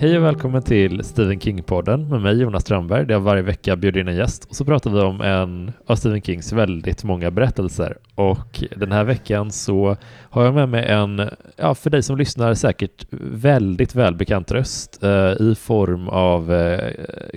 [0.00, 4.00] Hej och välkommen till Stephen King-podden med mig Jonas Strömberg där jag varje vecka bjuder
[4.00, 7.98] in en gäst och så pratar vi om en av Stephen Kings väldigt många berättelser.
[8.14, 9.96] Och den här veckan så
[10.30, 15.32] har jag med mig en, ja för dig som lyssnar säkert väldigt välbekant röst eh,
[15.40, 16.92] i form av eh,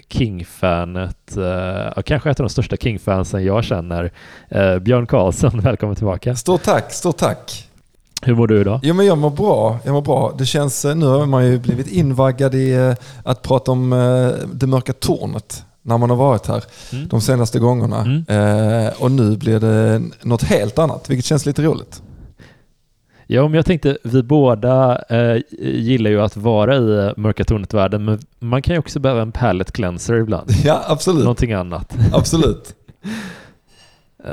[0.09, 4.11] King-fanet, eh, kanske ett av de största King-fansen jag känner,
[4.49, 5.59] eh, Björn Karlsson.
[5.63, 6.35] Välkommen tillbaka.
[6.35, 7.72] Stort tack, stort tack.
[8.25, 8.79] Hur mår du idag?
[8.83, 9.79] Jo, men jag mår bra.
[9.85, 10.35] Jag mår bra.
[10.37, 14.67] Det känns, nu har man ju blivit invaggad i eh, att prata om eh, det
[14.67, 17.07] mörka tornet när man har varit här mm.
[17.07, 18.01] de senaste gångerna.
[18.01, 18.25] Mm.
[18.27, 22.01] Eh, och nu blir det något helt annat, vilket känns lite roligt.
[23.27, 28.19] Ja, men jag tänkte, vi båda eh, gillar ju att vara i mörka tornet-världen, men
[28.39, 30.49] man kan ju också behöva en palette cleanser ibland.
[30.63, 31.23] Ja, absolut.
[31.23, 31.95] Någonting annat.
[32.13, 32.75] Absolut.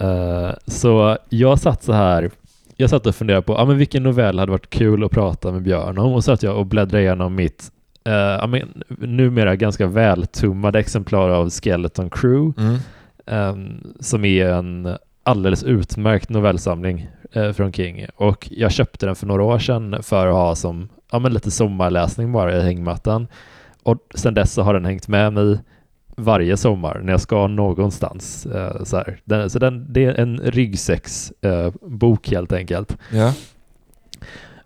[0.02, 2.30] uh, så jag satt så här
[2.80, 5.62] jag satt och funderade på ah, men vilken novell hade varit kul att prata med
[5.62, 6.12] Björn om?
[6.12, 7.72] Och satt jag och bläddrade igenom mitt
[8.08, 12.78] uh, men, numera ganska vältummade exemplar av Skeleton Crew mm.
[13.26, 18.06] um, som är en alldeles utmärkt novellsamling uh, från King.
[18.16, 21.50] Och jag köpte den för några år sedan för att ha som ja, men lite
[21.50, 23.26] sommarläsning bara i hängmattan.
[23.82, 25.58] Och sedan dess så har den hängt med mig
[26.20, 28.46] varje sommar när jag ska någonstans.
[28.54, 29.04] Uh, så.
[29.24, 32.98] Den, så den, det är en ryggsäcksbok uh, helt enkelt.
[33.12, 33.34] Ja.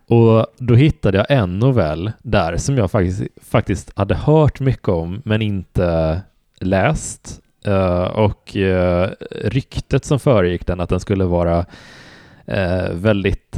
[0.06, 5.22] Och då hittade jag en novell där som jag faktiskt, faktiskt hade hört mycket om
[5.24, 6.20] men inte
[6.60, 7.40] läst.
[7.68, 8.56] Uh, och
[9.30, 11.66] ryktet som föregick den att den skulle vara
[12.92, 13.56] väldigt,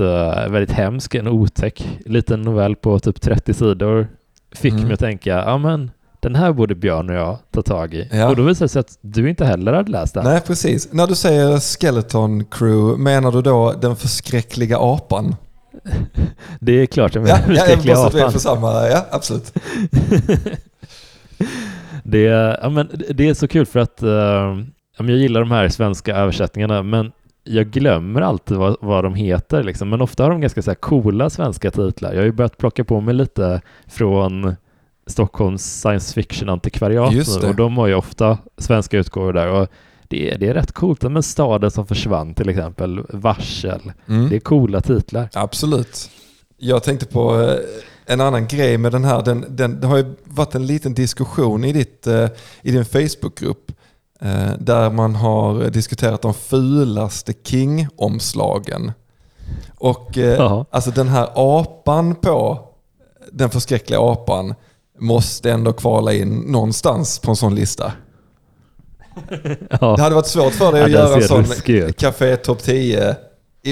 [0.48, 4.06] väldigt hemsk, en otäck liten novell på typ 30 sidor
[4.52, 4.84] fick mm.
[4.84, 5.90] mig att tänka, ja men
[6.26, 8.08] den här borde Björn och jag ta tag i.
[8.12, 8.28] Ja.
[8.28, 10.24] Och då visade det sig att du inte heller hade läst den.
[10.24, 10.92] Nej, precis.
[10.92, 15.36] När du säger Skeleton Crew, menar du då den förskräckliga apan?
[16.60, 18.32] Det är klart jag menar ja, förskräckliga ja, apan.
[18.32, 19.52] För samma, ja, absolut.
[22.02, 24.64] det, är, ja, men det är så kul för att uh,
[24.98, 27.12] jag gillar de här svenska översättningarna, men
[27.44, 29.62] jag glömmer alltid vad, vad de heter.
[29.62, 29.88] Liksom.
[29.88, 32.12] Men ofta har de ganska så coola svenska titlar.
[32.12, 34.56] Jag har ju börjat plocka på mig lite från
[35.06, 39.68] Stockholms science fiction-antikvariat och de har ju ofta svenska utgåvor där och
[40.08, 41.02] det är, det är rätt coolt.
[41.02, 43.92] Men Staden som försvann till exempel, Varsel.
[44.08, 44.28] Mm.
[44.28, 45.28] Det är coola titlar.
[45.32, 46.10] Absolut.
[46.56, 47.58] Jag tänkte på eh,
[48.06, 49.22] en annan grej med den här.
[49.22, 52.28] Den, den, det har ju varit en liten diskussion i, ditt, eh,
[52.62, 53.72] i din Facebookgrupp
[54.20, 58.92] eh, där man har diskuterat de fulaste King-omslagen.
[59.78, 60.18] Och
[60.70, 62.68] alltså den här apan på
[63.32, 64.54] den förskräckliga apan
[64.98, 67.92] måste ändå kvala in någonstans på en sån lista.
[69.80, 69.94] ja.
[69.96, 73.16] Det hade varit svårt för dig att ja, göra en sån Café Top 10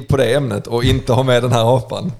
[0.08, 2.12] på det ämnet och inte ha med den här apan.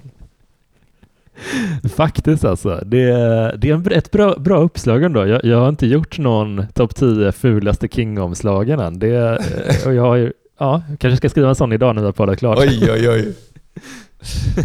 [1.95, 2.81] Faktiskt alltså.
[2.85, 5.27] Det är, det är ett bra, bra uppslag ändå.
[5.27, 8.99] Jag, jag har inte gjort någon topp 10 fulaste King-omslagen än.
[8.99, 9.39] Det,
[9.85, 12.39] och jag har ju, ja, kanske ska skriva en sån idag när vi har poddat
[12.39, 12.59] klart.
[12.59, 13.33] Oj, oj, oj.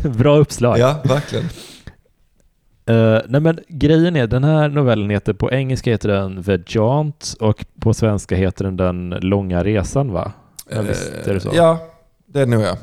[0.18, 0.78] bra uppslag.
[0.78, 1.44] Ja, verkligen.
[2.90, 7.34] Uh, nej men grejen är, den här novellen heter, på engelska heter den The Jaunt
[7.40, 10.32] och på svenska heter den Den långa resan va?
[10.70, 11.50] Ja, visst är det så?
[11.52, 11.78] Ja,
[12.26, 12.76] det är nog jag.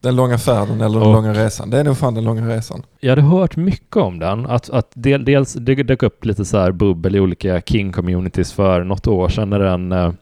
[0.00, 1.70] Den långa färden eller den och, långa resan.
[1.70, 2.82] Det är nog fan den långa resan.
[3.00, 4.46] Jag hade hört mycket om den.
[4.46, 8.84] Att, att del, dels det dök upp lite så här bubbel i olika King-communities för
[8.84, 10.12] något år sedan när den, uh,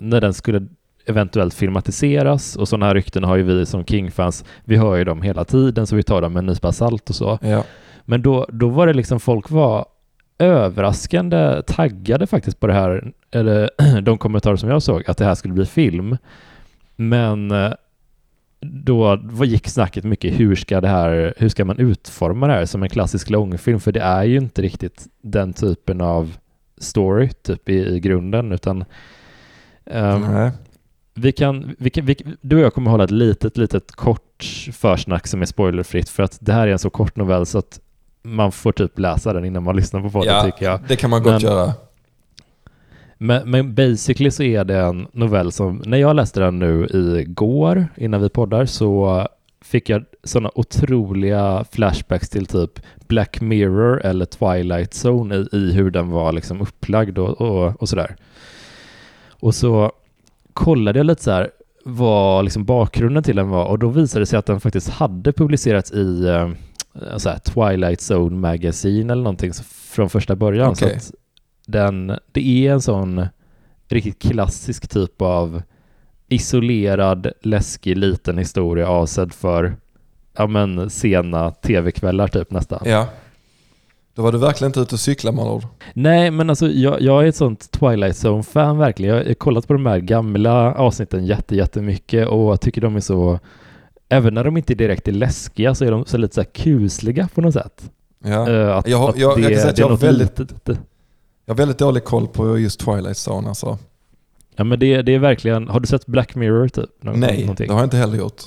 [0.00, 0.66] när den skulle
[1.06, 5.22] eventuellt filmatiseras och sådana här rykten har ju vi som King-fans, vi hör ju dem
[5.22, 7.38] hela tiden så vi tar dem med en nypa salt och så.
[7.42, 7.64] Ja.
[8.04, 9.86] Men då, då var det liksom, folk var
[10.38, 13.70] överraskande taggade faktiskt på det här, eller
[14.02, 16.16] de kommentarer som jag såg, att det här skulle bli film.
[16.96, 17.72] Men eh,
[18.60, 22.82] då gick snacket mycket hur ska det här, hur ska man utforma det här som
[22.82, 23.80] en klassisk långfilm?
[23.80, 26.36] För det är ju inte riktigt den typen av
[26.78, 28.84] story typ i, i grunden utan
[29.84, 30.50] um,
[31.14, 35.26] vi kan, vi kan vi, du och jag kommer hålla ett litet, litet kort försnack
[35.26, 37.80] som är spoilerfritt för att det här är en så kort novell så att
[38.22, 40.80] man får typ läsa den innan man lyssnar på podden ja, tycker jag.
[40.88, 41.72] det kan man gott men, göra.
[43.18, 46.86] Men, men basically så är det en novell som, när jag läste den nu
[47.20, 49.26] igår innan vi poddar så
[49.60, 55.90] fick jag sådana otroliga flashbacks till typ Black Mirror eller Twilight Zone i, i hur
[55.90, 58.16] den var liksom upplagd och, och, och sådär.
[59.30, 59.92] Och så
[60.54, 61.50] kollade jag lite så här
[61.84, 65.32] vad liksom bakgrunden till den var och då visade det sig att den faktiskt hade
[65.32, 69.52] publicerats i eh, Twilight Zone Magazine eller någonting
[69.90, 70.70] från första början.
[70.70, 70.88] Okay.
[70.88, 71.12] Så att
[71.66, 73.26] den, det är en sån
[73.88, 75.62] riktigt klassisk typ av
[76.28, 79.76] isolerad, läskig, liten historia avsedd för
[80.36, 82.82] ja, men, sena tv-kvällar typ nästan.
[82.84, 83.08] Ja.
[84.14, 85.62] Då var du verkligen inte ute och cykla med ord.
[85.94, 89.16] Nej, men alltså jag, jag är ett sånt Twilight Zone-fan verkligen.
[89.16, 93.38] Jag har kollat på de här gamla avsnitten jätte, jättemycket och tycker de är så,
[94.08, 97.28] även när de inte direkt är läskiga så är de så lite så här kusliga
[97.34, 97.90] på något sätt.
[98.24, 98.48] Ja.
[98.50, 100.78] Uh, att, jag, har- att jag- jag kan säga att det jag har väldigt- litet.
[101.44, 103.78] Jag har väldigt dålig koll på just Twilight Zone alltså.
[104.56, 106.90] Ja men det, det är verkligen, har du sett Black Mirror typ?
[107.00, 107.66] Nå- Nej, någonting?
[107.66, 108.42] det har jag inte heller gjort.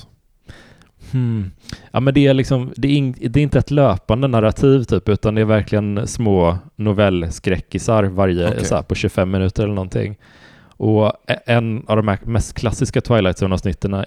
[1.12, 1.50] Hmm.
[1.90, 5.08] Ja men det är liksom, det är, in, det är inte ett löpande narrativ typ,
[5.08, 8.64] utan det är verkligen små novellskräckisar varje, Okej.
[8.64, 10.16] så här, på 25 minuter eller någonting.
[10.78, 11.12] Och
[11.46, 14.04] en av de här mest klassiska Twilight Zone-avsnitten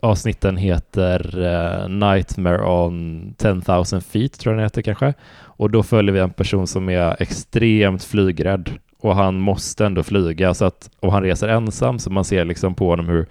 [0.00, 5.14] avsnitten heter eh, Nightmare on 10,000 feet, tror jag den heter kanske.
[5.42, 8.70] Och då följer vi en person som är extremt flygrädd
[9.00, 12.74] och han måste ändå flyga så att, och han reser ensam så man ser liksom
[12.74, 13.26] på honom hur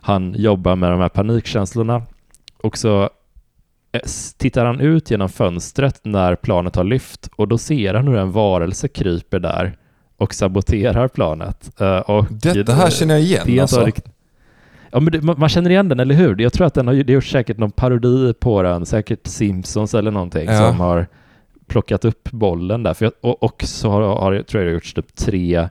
[0.00, 2.02] han jobbar med de här panikkänslorna
[2.62, 3.02] och så
[3.92, 4.00] eh,
[4.36, 8.32] tittar han ut genom fönstret när planet har lyft och då ser han hur en
[8.32, 9.76] varelse kryper där
[10.16, 11.80] och saboterar planet.
[11.80, 13.84] Eh, Och Detta här känner jag igen det alltså.
[13.84, 14.06] rikt-
[14.90, 16.40] Ja, men det, man, man känner igen den, eller hur?
[16.40, 19.94] Jag tror att den har, det är gjort säkert någon parodi på den, säkert Simpsons
[19.94, 20.68] eller någonting Ja.
[20.68, 21.06] som har
[21.66, 22.94] plockat upp bollen där.
[22.94, 25.68] För jag, och, och så har, har tror jag det har gjorts typ tre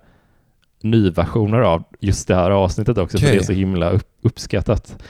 [0.84, 3.38] nyversioner av just det här avsnittet också, för Okej.
[3.38, 5.04] det är så himla upp, uppskattat.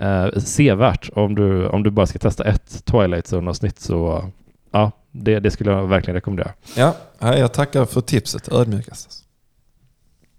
[0.00, 4.24] Eh, sevärt om du, om du bara ska testa ett Twilight Zone-avsnitt så
[4.70, 6.52] ja, det, det skulle jag verkligen rekommendera.
[6.76, 9.24] Ja, ja, jag tackar för tipset ödmjukast.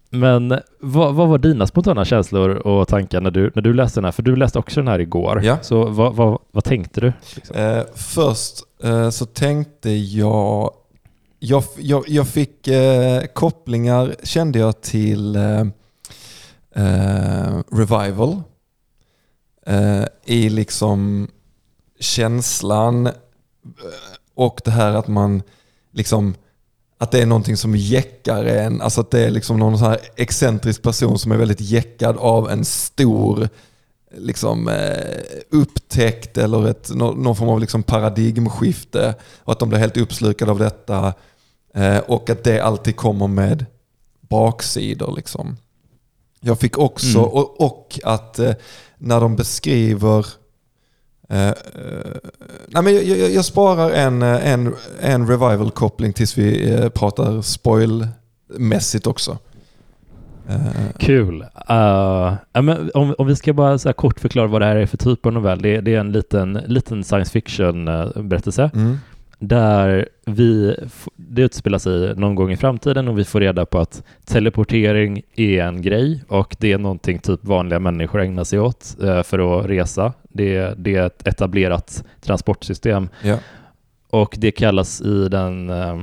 [0.10, 4.06] Men vad, vad var dina spontana känslor och tankar när du, när du läste den
[4.06, 4.12] här?
[4.12, 5.42] För du läste också den här igår.
[5.44, 5.58] Ja.
[5.62, 7.14] Så vad, vad, vad tänkte du?
[7.36, 7.56] Liksom?
[7.56, 10.72] Eh, först eh, så tänkte jag,
[11.40, 15.62] jag, jag, jag fick eh, kopplingar kände jag till eh,
[16.76, 18.44] eh, Revival.
[19.66, 21.28] Eh, I liksom
[22.00, 23.14] känslan eh,
[24.36, 25.44] och det här att man
[25.92, 26.36] liksom
[26.98, 30.00] att det är någonting som jäckar en, alltså att det är liksom någon så här
[30.16, 33.50] excentrisk person som är väldigt jäckad av en stor
[34.18, 35.20] liksom, eh,
[35.50, 40.60] upptäckt eller ett, någon form av liksom paradigmskifte och att de blir helt uppslukade av
[40.60, 41.14] detta
[41.74, 43.66] eh, och att det alltid kommer med
[44.22, 45.16] baksidor.
[45.16, 45.58] Liksom.
[46.44, 47.30] Jag fick också, Mm.
[47.30, 48.52] och, och att eh,
[48.98, 50.26] när de beskriver
[51.30, 51.54] eh, eh,
[52.68, 57.42] nej men jag, jag, jag sparar en, eh, en, en revival-koppling tills vi eh, pratar
[57.42, 59.38] spoilmässigt också.
[60.50, 60.58] Eh,
[60.98, 61.42] Kul.
[61.70, 64.98] Uh, men om, om vi ska bara så kort förklara vad det här är för
[64.98, 65.62] typ av novell.
[65.62, 68.98] Det, det är en liten, liten science fiction-berättelse mm.
[69.42, 70.76] Där vi,
[71.16, 75.64] det utspelar sig någon gång i framtiden och vi får reda på att teleportering är
[75.64, 79.66] en grej och det är någonting typ vanliga människor ägnar sig åt eh, för att
[79.66, 80.14] resa.
[80.30, 83.38] Det, det är ett etablerat transportsystem Ja.
[84.10, 86.00] och det kallas i den eh,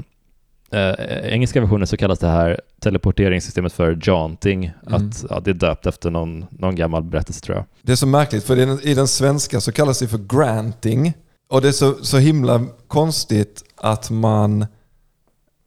[0.71, 0.95] eh,
[1.33, 4.65] engelska versionen så kallas det här teleporteringssystemet för jaunting.
[4.65, 4.95] Mm.
[4.95, 7.65] Att, ja, det är döpt efter någon, någon gammal berättelse tror jag.
[7.83, 11.15] Det är så märkligt för i den, i den svenska så kallas det för granting.
[11.49, 14.67] Och det är så, så himla konstigt att man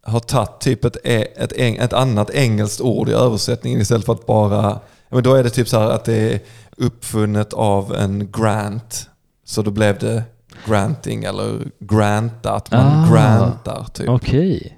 [0.04, 4.26] har tagit typ ett, e- ett, ett annat engelskt ord i översättningen istället för att
[4.26, 4.80] bara...
[5.10, 6.40] Men då är det typ så här att det är
[6.78, 9.10] uppfunnet av en grant.
[9.46, 10.24] Så då blev det
[10.68, 13.12] granting eller granta, att man Ah.
[13.14, 14.10] grantar typ.
[14.10, 14.78] Okej.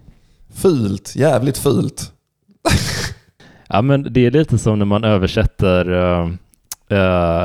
[0.53, 2.11] Fult, jävligt fult.
[3.67, 6.33] Ja, men det är lite som när man översätter uh,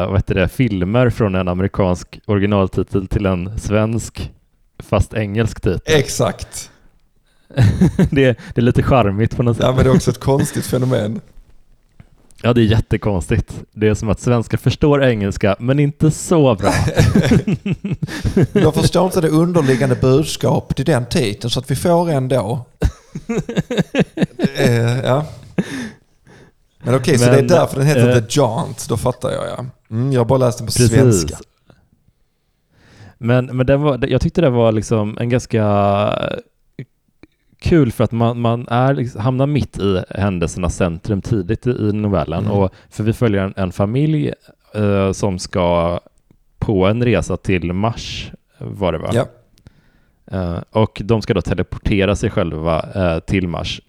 [0.09, 4.33] vad heter det, filmer från en amerikansk originaltitel till en svensk
[4.79, 5.81] fast engelsk titel.
[5.87, 6.71] Exakt.
[8.11, 9.67] det, det är lite charmigt på något sätt.
[9.67, 11.21] Ja men det är också ett konstigt fenomen.
[12.43, 13.55] Ja, det är jättekonstigt.
[13.73, 16.73] Det är som att svenskar förstår engelska, men inte så bra.
[18.53, 22.67] Jag förstår inte det underliggande budskapet i den titeln så att vi får en då.
[24.57, 25.27] Eh, ja.
[26.89, 28.89] Men okej, så det är därför den heter eh, The Jaunt.
[28.89, 29.65] Då fattar jag ja.
[29.91, 31.37] Mm, jag har bara läst den på svenska.
[33.19, 35.65] Men, men den var, jag tyckte det var liksom en ganska
[37.61, 41.93] kul för att man, man är, liksom- hamnar mitt i händelsernas centrum tidigt i, i
[41.93, 42.45] novellen.
[42.45, 42.53] Mm.
[42.53, 44.33] Och, för vi följer en, en familj
[44.75, 46.01] eh, som ska
[46.59, 49.11] på en resa till Mars, var det va?
[49.13, 49.27] Ja.
[50.31, 53.81] Eh, och de ska då teleportera sig själva eh, till Mars.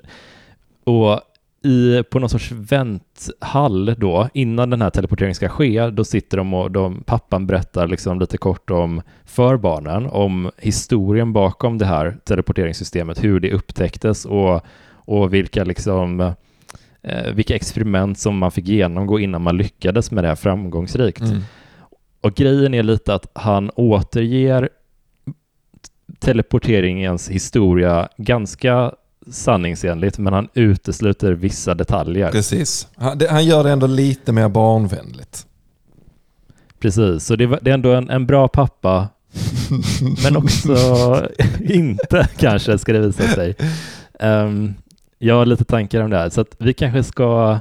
[0.84, 1.22] Och
[1.64, 6.54] i, på någon sorts vänthall då, innan den här teleporteringen ska ske, då sitter de
[6.54, 12.18] och de, pappan berättar liksom lite kort om för barnen, om historien bakom det här
[12.24, 14.62] teleporteringssystemet, hur det upptäcktes och,
[14.92, 16.34] och vilka liksom
[17.02, 21.22] eh, vilka experiment som man fick genomgå innan man lyckades med det här framgångsrikt.
[21.22, 21.42] Mm.
[22.22, 24.70] Och grejen är lite att han återger
[26.20, 28.92] teleporteringens historia ganska
[29.32, 32.32] sanningsenligt, men han utesluter vissa detaljer.
[32.32, 32.88] Precis.
[32.96, 35.46] Han, det, han gör det ändå lite mer barnvänligt.
[36.80, 39.08] Precis, så det, det är ändå en, en bra pappa,
[40.24, 40.76] men också
[41.60, 43.56] inte kanske ska det visa sig.
[44.20, 44.74] Ehm,
[45.18, 47.60] jag har lite tankar om det här, så att vi kanske ska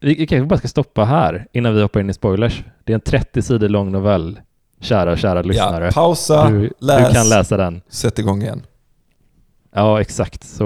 [0.00, 2.64] vi, vi kanske bara ska stoppa här innan vi hoppar in i spoilers.
[2.84, 4.40] Det är en 30 sidor lång novell,
[4.80, 5.84] kära, kära lyssnare.
[5.84, 7.80] Ja, pausa, du, läs, du kan läsa den.
[7.88, 8.62] sätt igång igen.
[9.78, 10.44] Ja, exakt.
[10.44, 10.64] Så,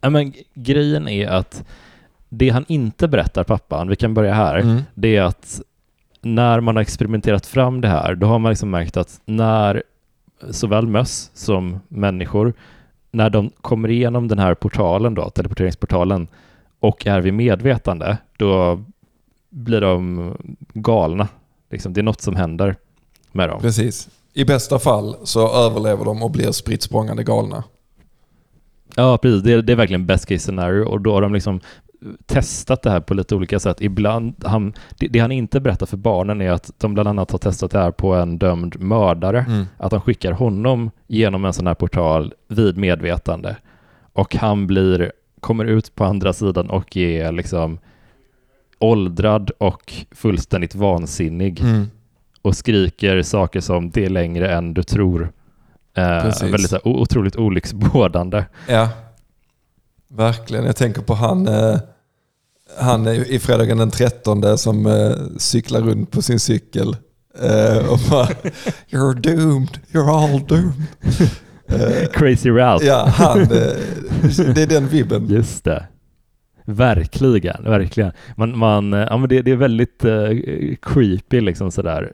[0.00, 1.64] ja, men grejen är att
[2.28, 4.82] det han inte berättar pappan, vi kan börja här, Mm.
[4.94, 5.60] det är att
[6.20, 9.82] när man har experimenterat fram det här, då har man liksom märkt att när
[10.50, 12.52] såväl möss som människor,
[13.10, 16.26] när de kommer igenom den här portalen då, teleporteringsportalen,
[16.80, 18.84] och är vid medvetande, då
[19.50, 20.32] blir de
[20.74, 21.28] galna.
[21.70, 22.76] Liksom, det är något som händer
[23.32, 23.60] med dem.
[23.60, 24.08] Precis.
[24.32, 26.88] I bästa fall så överlever de och blir spritt
[27.24, 27.64] galna.
[28.96, 29.42] Ja, precis.
[29.42, 31.60] Det är, det är verkligen best case scenario och då har de liksom
[32.26, 33.80] testat det här på lite olika sätt.
[33.80, 37.38] Ibland, han, det, det han inte berättar för barnen är att de bland annat har
[37.38, 39.44] testat det här på en dömd mördare.
[39.48, 39.64] Mm.
[39.76, 43.56] Att de skickar honom genom en sån här portal vid medvetande.
[44.12, 47.78] Och han blir, kommer ut på andra sidan och är liksom
[48.78, 51.86] åldrad och fullständigt vansinnig Mm.
[52.42, 55.32] och skriker saker som det är längre än du tror.
[55.96, 58.44] Eh, väldigt så här, otroligt olycksbådande.
[58.68, 58.88] Ja,
[60.10, 60.64] verkligen.
[60.64, 61.78] Jag tänker på han, eh,
[62.78, 66.96] han är i fredagen den 13 som eh, cyklar runt på sin cykel.
[67.42, 68.26] Eh, och bara,
[68.90, 70.86] you're doomed, you're all doomed.
[71.68, 72.84] Eh, Crazy Ralph.
[72.84, 73.46] ja, han, eh,
[74.54, 75.26] det är den vibben.
[75.28, 75.86] Just det.
[76.66, 78.12] Verkligen, verkligen.
[78.36, 80.04] Man, man, ja, men det, det är väldigt
[80.82, 82.12] creepy liksom sådär.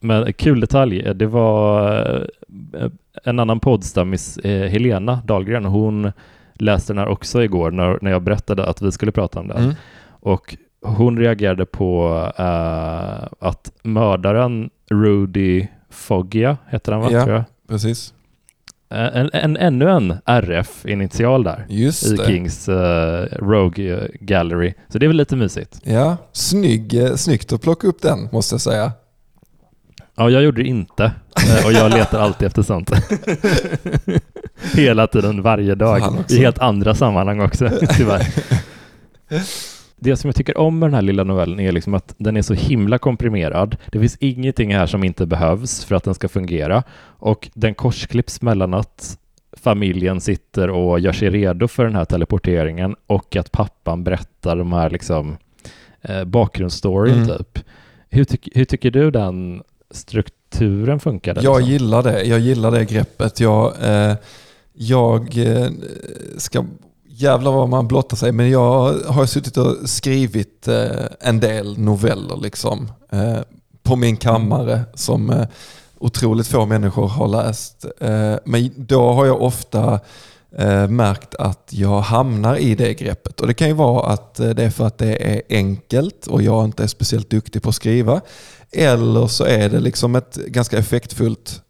[0.00, 1.90] Men kul detalj, eh, det var
[2.74, 2.90] eh,
[3.24, 6.12] en annan poddstammis, eh, Helena Dahlgren, hon
[6.54, 9.62] läste den här också igår när, när jag berättade att vi skulle prata om den.
[9.62, 9.74] Mm.
[10.20, 17.08] Och hon reagerade på eh, att mördaren Rudy Foggia, heter han va?
[17.10, 17.24] Ja.
[17.24, 17.44] Tror jag.
[17.68, 18.14] Precis.
[18.92, 22.26] En, en, ännu en RF-initial där Just i det.
[22.26, 24.74] Kings eh, Rogue Gallery.
[24.88, 25.80] Så det är väl lite mysigt.
[25.82, 28.92] Ja, snygg, snyggt att plocka upp den måste jag säga.
[30.20, 31.04] Ja, jag gjorde det inte.
[31.04, 32.90] Eh, och jag letar alltid efter sånt.
[34.74, 36.02] Hela tiden, varje dag.
[36.28, 38.26] I helt andra sammanhang också, tyvärr.
[39.96, 42.42] Det som jag tycker om med den här lilla novellen är liksom att den är
[42.42, 43.76] så himla komprimerad.
[43.86, 46.82] Det finns ingenting här som inte behövs för att den ska fungera.
[47.02, 49.18] Och den korsklipps mellan att
[49.56, 54.72] familjen sitter och gör sig redo för den här teleporteringen och att pappan berättar de
[54.72, 55.36] här liksom
[56.02, 57.26] eh, bakgrundsstoryn Mm.
[57.38, 57.58] typ.
[58.12, 61.40] Hur, tyck, hur tycker du den strukturen funkade?
[61.42, 61.72] Jag liksom?
[61.72, 62.22] gillar det.
[62.22, 63.40] Jag gillar det greppet.
[63.40, 64.16] Jag, eh,
[64.72, 65.70] jag eh,
[66.38, 66.64] ska...
[67.12, 68.32] Jävlar vad man blottar sig.
[68.32, 72.92] Men jag har suttit och skrivit eh, en del noveller liksom.
[73.10, 73.38] Eh,
[73.82, 75.46] på min kammare som eh,
[75.98, 77.84] otroligt få människor har läst.
[78.00, 80.00] Eh, men då har jag ofta
[80.58, 83.40] Eh, märkt att jag hamnar i det greppet.
[83.40, 86.42] Och det kan ju vara att eh, det är för att det är enkelt och
[86.42, 88.20] jag inte är speciellt duktig på att skriva.
[88.72, 91.62] Eller så är det liksom ett ganska effektfullt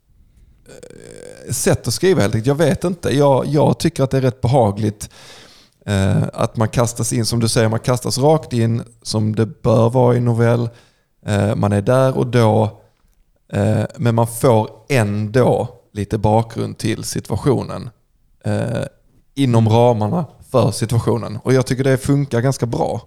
[0.68, 2.46] eh, sätt att skriva helt enkelt.
[2.46, 3.16] Jag vet inte.
[3.16, 5.10] Jag, jag tycker att det är rätt behagligt
[5.87, 9.90] eh, att man kastas in, som du säger, man kastas rakt in som det bör
[9.90, 10.68] vara i novell.
[11.26, 12.80] Eh, man är där och då,
[13.52, 17.90] eh, men man får ändå lite bakgrund till situationen
[18.44, 18.85] eh,
[19.35, 21.38] inom ramarna för situationen.
[21.42, 23.02] Och jag tycker det funkar ganska bra.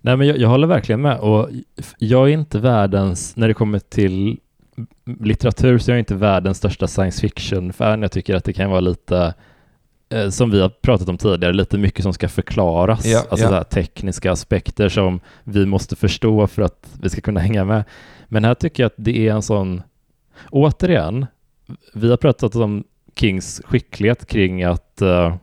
[0.00, 1.18] Nej, men jag, jag håller verkligen med.
[1.18, 1.48] Och
[1.98, 4.38] jag är inte världens, när det kommer till
[5.20, 8.02] litteratur, så är jag inte världens största science fiction-fan.
[8.02, 9.34] Jag tycker att det kan vara lite,
[10.08, 13.06] eh, som vi har pratat om tidigare, lite mycket som ska förklaras.
[13.06, 17.64] Ja, alltså här tekniska aspekter som vi måste förstå för att vi ska kunna hänga
[17.64, 17.84] med.
[18.28, 19.82] Men här tycker jag att det är en sån,
[20.50, 21.26] återigen,
[21.94, 22.84] vi har pratat om
[23.14, 25.36] Kings skicklighet kring att eh,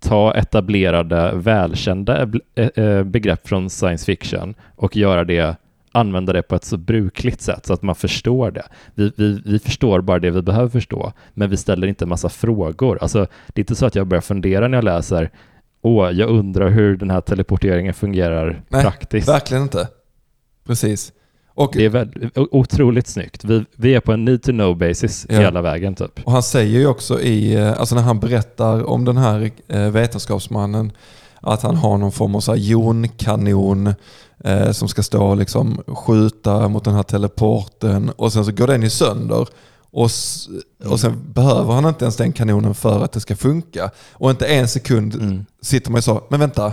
[0.00, 5.56] ta etablerade, välkända eh, eh, begrepp från science fiction och göra det,
[5.92, 8.64] använda det på ett så brukligt sätt så att man förstår det.
[8.94, 12.28] Vi, vi, vi förstår bara det vi behöver förstå, men vi ställer inte en massa
[12.28, 12.98] frågor.
[13.00, 15.30] Alltså, det är inte så att jag börjar fundera när jag läser
[15.82, 19.28] Åh, jag undrar hur den här teleporteringen fungerar Nej, praktiskt.
[19.28, 19.88] Verkligen inte.
[20.66, 21.12] Precis.
[21.60, 23.44] Och, Det är väl, o- otroligt snyggt.
[23.44, 25.40] Vi, vi är på en need to know basis Ja.
[25.40, 26.20] hela vägen typ.
[26.24, 29.80] och han säger ju också i, eh, alltså när han berättar om den här eh,
[29.90, 30.92] vetenskapsmannen,
[31.40, 33.94] att han har någon form av så jonkanon
[34.44, 38.66] eh, som ska stå och liksom skjuta mot den här teleporten och sen så går
[38.66, 39.48] den i sönder.
[39.92, 40.10] Och,
[40.84, 43.90] och sen behöver han inte ens den kanonen för att det ska funka.
[44.12, 45.44] Och inte en sekund Mm.
[45.62, 46.72] sitter man ju så, men vänta,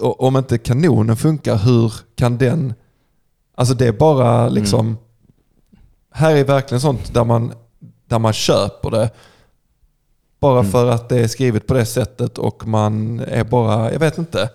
[0.00, 2.74] om inte kanonen funkar, hur kan den...
[3.54, 4.98] Alltså det är bara liksom...
[6.14, 7.52] Här är verkligen sånt där man,
[8.08, 9.10] där man köper det.
[10.40, 10.72] Bara Mm.
[10.72, 14.50] för att det är skrivet på det sättet och man är bara, jag vet inte.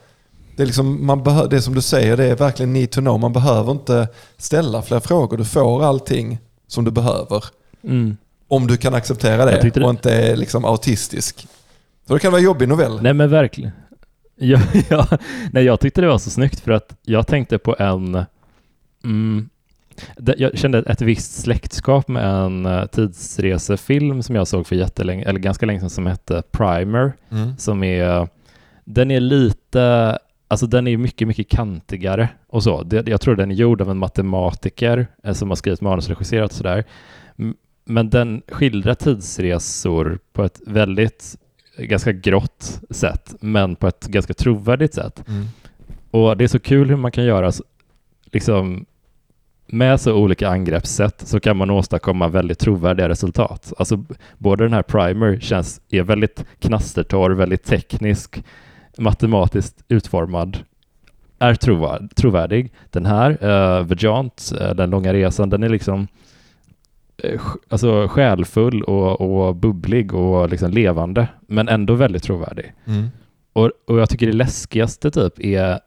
[0.56, 3.20] Det är, liksom, man det som du säger, det är verkligen need to know.
[3.20, 5.38] Man behöver inte ställa fler frågor.
[5.38, 7.44] Du får allting som du behöver.
[7.84, 8.18] Mm.
[8.48, 11.48] Om du kan acceptera Jag det tyckte det- och inte är liksom autistisk.
[12.08, 13.02] För det kan vara en jobbig novell.
[13.02, 13.72] Nej men verkligen.
[14.40, 15.08] Ja, ja.
[15.52, 18.26] Nej, jag tyckte det var så snyggt för att jag tänkte på en...
[19.08, 19.50] Mm,
[20.38, 25.40] jag kände ett visst släktskap med en uh, tidsresefilm som jag såg för jättelänge, eller
[25.40, 27.14] ganska länge sedan som hette Primer.
[27.30, 27.58] Mm.
[27.58, 28.28] Som är...
[28.86, 30.18] Den är lite...
[30.48, 32.88] Alltså den är mycket, mycket kantigare och så.
[33.06, 36.84] Jag tror den är gjord av en matematiker eh, som har skrivit manus och sådär.
[37.86, 41.38] Men den skildrar tidsresor på ett väldigt
[41.78, 45.24] ganska grått sätt, men på ett ganska trovärdigt sätt.
[45.28, 45.46] Mm.
[46.12, 47.52] Och det är så kul hur man kan göra
[48.32, 48.86] liksom
[49.68, 53.74] med så olika angreppssätt så kan man åstadkomma väldigt trovärdiga resultat.
[53.78, 54.04] Alltså
[54.38, 58.44] både den här Primer känns, är väldigt knastertorr, väldigt teknisk,
[58.98, 60.58] matematiskt utformad,
[61.40, 62.74] är trovärd, trovärdig.
[62.90, 66.08] Den här, uh, Vajant, eh, Den långa resan, den är liksom
[67.24, 72.74] sj- alltså själfull och, och bubblig och liksom levande, men ändå väldigt trovärdig.
[72.86, 73.08] Mm.
[73.54, 75.80] Och, och jag tycker det läskigaste typ är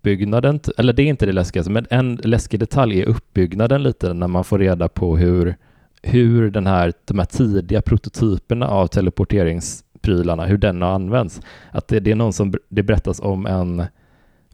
[0.00, 4.28] uppbyggnaden, eller det är inte det läskigaste, men en läskig detalj är uppbyggnaden lite när
[4.28, 5.56] man får reda på hur,
[6.02, 11.40] hur den här, de här tidiga prototyperna av teleporteringsprylarna, hur den har använts.
[11.70, 13.84] Att det, det är någon som, det berättas om en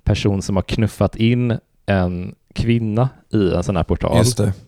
[0.05, 4.25] person som har knuffat in en kvinna i en sån här portal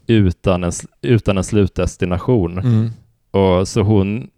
[0.06, 2.59] utan en, utan en slutdestination.
[2.59, 2.90] Mm.
[3.31, 4.31] Och så hon,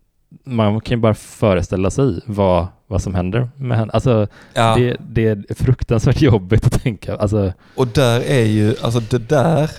[0.45, 3.93] man kan ju bara föreställa sig vad, vad som händer med henne.
[3.93, 4.75] Alltså Ja.
[4.77, 7.17] det, det är fruktansvärt jobbigt att tänka.
[7.17, 9.71] Alltså, Och där är ju, alltså det där,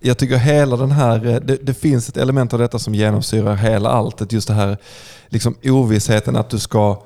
[0.00, 3.54] jag tycker hela den här, eh, det, det finns ett element av detta som genomsyrar
[3.54, 4.32] hela alltet.
[4.32, 4.76] Just det här
[5.28, 7.02] liksom ovissheten att du ska,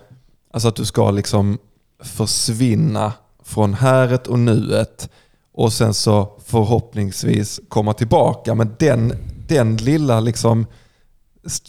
[0.53, 1.59] alltså att du ska liksom
[2.05, 3.13] försvinna
[3.45, 5.09] från häret och nuet
[5.55, 8.55] och sen så förhoppningsvis komma tillbaka.
[8.55, 9.13] Men den,
[9.49, 10.67] den lilla, liksom,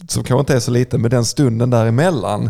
[0.08, 2.50] som kanske inte är så liten, men den stunden däremellan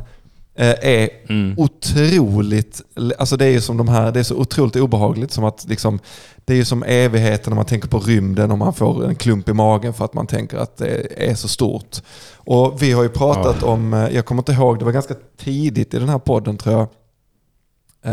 [0.56, 2.82] eh, är mm, otroligt,
[3.18, 6.00] alltså det är ju som de här, det är så otroligt obehagligt som att liksom,
[6.46, 9.50] det är ju som evigheten när man tänker på rymden och man får en klump
[9.50, 11.98] i magen för att man tänker att det är så stort.
[12.36, 15.94] Och vi har ju pratat om, eh, jag kommer inte ihåg, det var ganska tidigt
[15.94, 16.88] i den här podden tror jag,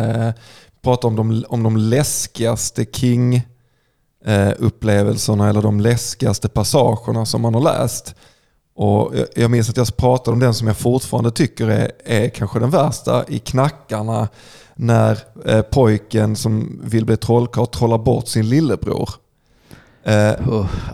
[0.01, 0.33] eh,
[0.83, 3.35] prata om de, om de läskigaste King
[4.25, 8.15] eh, eller de läskigaste passagerna som man har läst.
[8.81, 12.59] Och jag- minns att jag pratade om den som jag fortfarande tycker är, är kanske
[12.59, 14.29] den värsta i knackarna
[14.75, 19.11] när eh, pojken som vill bli trollkarl trollar bort sin lillebror.
[20.05, 20.33] Eh,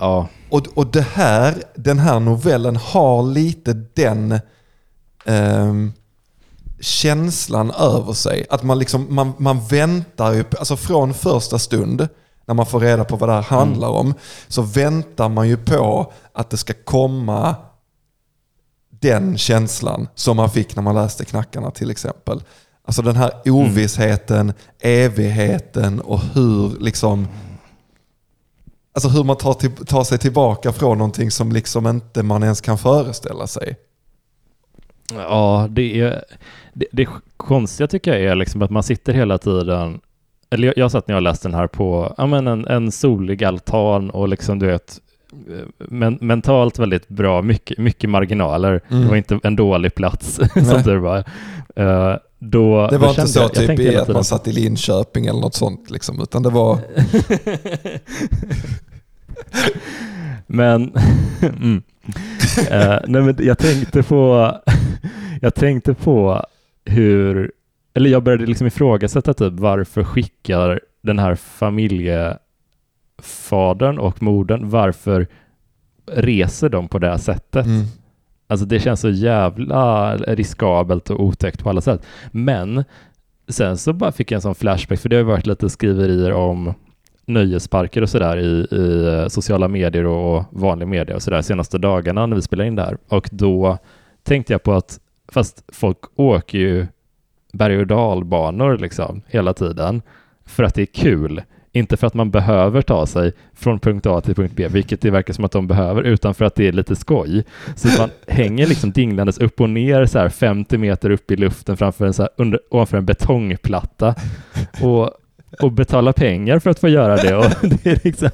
[0.01, 4.41] ja, och, och det här, den här novellen har lite den
[5.25, 5.93] ehm,
[6.81, 8.47] känslan över sig.
[8.51, 12.09] Att man, liksom, man, man väntar ju, alltså från första stund
[12.47, 14.15] när man får reda på vad det här handlar om,
[14.49, 17.55] så väntar man ju på att det ska komma
[19.05, 22.41] den känslan som man fick när man läste Knackarna till exempel.
[22.85, 27.29] Alltså den här ovissheten, evigheten och hur liksom
[28.93, 32.61] Alltså hur man tar, till, tar sig tillbaka från någonting som liksom inte man ens
[32.61, 33.77] kan föreställa sig.
[35.11, 36.25] ja det, är,
[36.73, 40.01] det, det konstiga tycker jag är liksom att man sitter hela tiden
[40.51, 43.45] eller jag, jag satt när jag läste den här på ja, men en, en solig
[43.45, 45.01] altan och liksom du vet
[45.79, 48.81] men, mentalt väldigt bra, mycket, mycket marginaler.
[48.89, 49.03] Mm.
[49.03, 51.25] Det var inte en dålig plats som tur var.
[51.77, 55.27] Eh, då, Det var inte så jag, jag typ hela att man satt i Linköping
[55.27, 56.79] eller något sånt liksom, utan det var...
[60.47, 60.93] Men,
[61.41, 61.83] mm.
[62.71, 64.53] Eh, nej men jag tänkte på,
[65.41, 66.45] jag tänkte på
[66.85, 67.53] hur,
[67.95, 71.35] eller jag började liksom ifrågasätta typ varför skickar den här
[73.23, 75.27] familjefadern och modern, varför
[76.07, 77.67] reser de på det här sättet?
[77.67, 77.85] Mm.
[78.47, 82.07] Alltså det känns så jävla riskabelt och otäckt på alla sätt.
[82.31, 82.85] Men
[83.49, 86.33] sen så bara fick jag en sån flashback, för det har ju varit lite skriverier
[86.33, 86.75] om
[87.27, 92.27] nöjesparker och sådär i, i eh, sociala medier och vanlig media och sådär senaste dagarna
[92.27, 92.99] när vi spelar in det här.
[93.09, 93.79] Och då
[94.23, 95.01] tänkte jag på att,
[95.33, 96.87] fast folk åker ju
[97.53, 100.03] berg och dalbanor liksom hela tiden
[100.47, 101.43] för att det är kul.
[101.77, 105.11] Inte för att man behöver ta sig från punkt A till punkt B, vilket det
[105.11, 107.45] verkar som att de behöver, utan för att det är lite skoj.
[107.77, 111.77] Så man hänger liksom dinglandes upp och ner så här 50 meter upp i luften
[111.77, 114.15] framför en så här under, ovanför en betongplatta
[114.83, 115.11] och,
[115.61, 117.37] och betalar pengar för att få göra det.
[117.37, 118.31] Och det är liksom...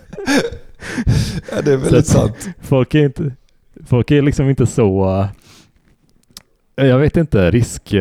[1.53, 2.49] Ja, det är väldigt sant.
[2.61, 3.33] Folk är inte,
[3.87, 5.29] folk är liksom inte så
[6.87, 7.93] jag vet inte, risk,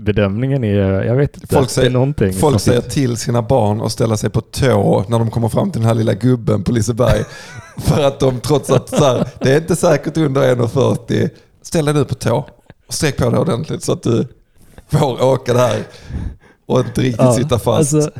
[0.00, 2.32] riskbedömningen är, jag vet inte, folk säger, någonting.
[2.32, 5.80] Folk säger till sina barn att ställa sig på tå när de kommer fram till
[5.80, 7.24] den här lilla gubben på Liseberg.
[7.78, 11.30] för att de trots att så här, det är inte säkert under 1,40,
[11.62, 12.48] ställ dig nu på tå
[12.86, 14.26] och sträck på dig ordentligt så att du
[14.88, 15.82] får åka där
[16.66, 17.94] och inte riktigt ja, sitta fast.
[17.94, 18.10] Alltså,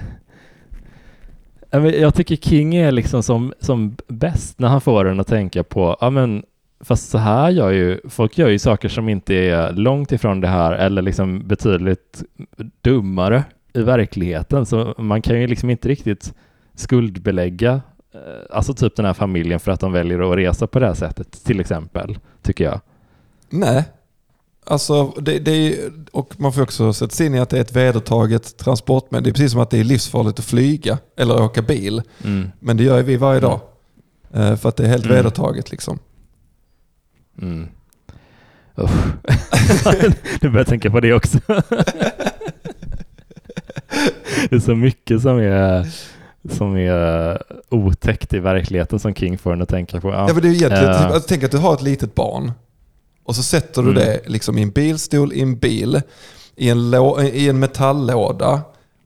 [1.91, 5.97] jag tycker King är liksom som, som bäst när han får en att tänka på,
[6.01, 6.43] ja men
[6.85, 10.49] Fast så här gör ju, folk gör ju saker som inte är långt ifrån det
[10.49, 12.23] här eller liksom betydligt
[12.81, 14.67] dummare i verkligheten.
[14.67, 16.35] Så man kan ju liksom inte riktigt
[16.75, 17.81] skuldbelägga
[18.15, 20.95] eh, alltså typ den här familjen för att de väljer att resa på det här
[20.95, 22.81] sättet till exempel, tycker jag.
[23.51, 23.85] Nej,
[24.67, 27.61] alltså det, det är, och man får också sätta sig in i att det är
[27.61, 29.25] ett vedertaget transportmedel.
[29.25, 32.03] Det är precis som att det är livsfarligt att flyga eller åka bil.
[32.25, 32.51] Mm.
[32.61, 33.61] Men det gör vi varje dag.
[34.33, 34.57] Mm.
[34.57, 35.17] För att det är helt mm.
[35.17, 35.99] vedertaget liksom.
[37.41, 37.69] Mm.
[40.41, 41.39] du börjar tänka på det också.
[44.49, 45.87] det är så mycket som är,
[46.51, 50.09] som är otäckt i verkligheten som King får en att tänka på.
[50.09, 52.53] Ja, ja men det är egentligen, uh, typ, tänk att du har ett litet barn
[53.25, 54.03] och så sätter du mm.
[54.03, 56.03] det liksom i en bilstol i en bil
[56.57, 56.95] i en,
[57.33, 58.61] i en metalllåda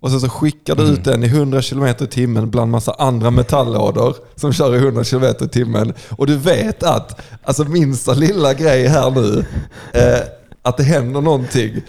[0.04, 0.94] och sen så skickar du mm.
[0.94, 5.04] ut den i 100 km i timmen bland massa andra metalllådor som kör i 100
[5.04, 5.94] km i timmen.
[6.10, 9.44] Och du vet att, alltså minsta lilla grej här nu,
[9.92, 10.20] eh,
[10.62, 11.82] att det händer någonting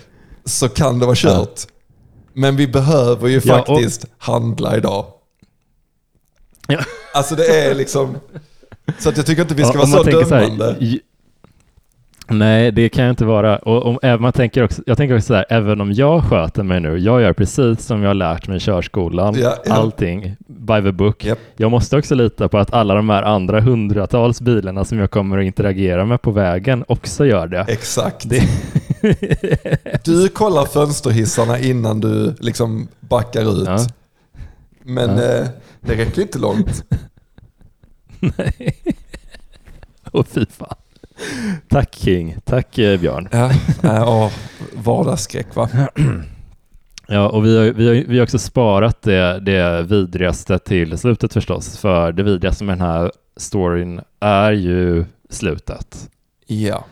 [0.45, 1.61] så kan det vara kört.
[2.33, 4.09] Men vi behöver ju ja, faktiskt och...
[4.17, 5.05] handla idag.
[6.67, 6.79] Ja.
[7.13, 8.17] Alltså det är liksom...
[8.99, 10.75] Så att jag tycker inte vi ska ja, vara så dömande.
[10.75, 10.99] Så här,
[12.27, 13.57] Nej, det kan jag inte vara.
[13.57, 16.79] Och om, man tänker också, jag tänker också så här, även om jag sköter mig
[16.79, 19.73] nu, jag gör precis som jag har lärt mig i körskolan, ja, ja.
[19.73, 21.25] allting by the book.
[21.25, 21.39] Yep.
[21.55, 25.37] Jag måste också lita på att alla de här andra hundratals bilarna som jag kommer
[25.37, 27.65] att interagera med på vägen också gör det.
[27.67, 28.29] Exakt.
[28.29, 28.41] Det...
[30.05, 33.67] du kollar fönsterhissarna innan du liksom backar ut.
[33.67, 33.77] Ja.
[34.83, 35.47] Men eh,
[35.81, 36.83] det räcker inte långt.
[38.19, 38.75] Nej.
[40.11, 40.75] Och fy fan.
[41.69, 42.37] Tack King.
[42.45, 43.29] Tack eh, Björn.
[43.31, 43.51] Ja,
[43.83, 44.31] ja
[44.73, 45.69] vardagsskräck va?
[47.07, 51.33] Ja, och vi har, vi, har, vi har också sparat det, det vidrigaste till slutet
[51.33, 51.77] förstås.
[51.77, 56.09] För det vidrigaste med den här storyn är ju slutet.
[56.45, 56.85] Ja.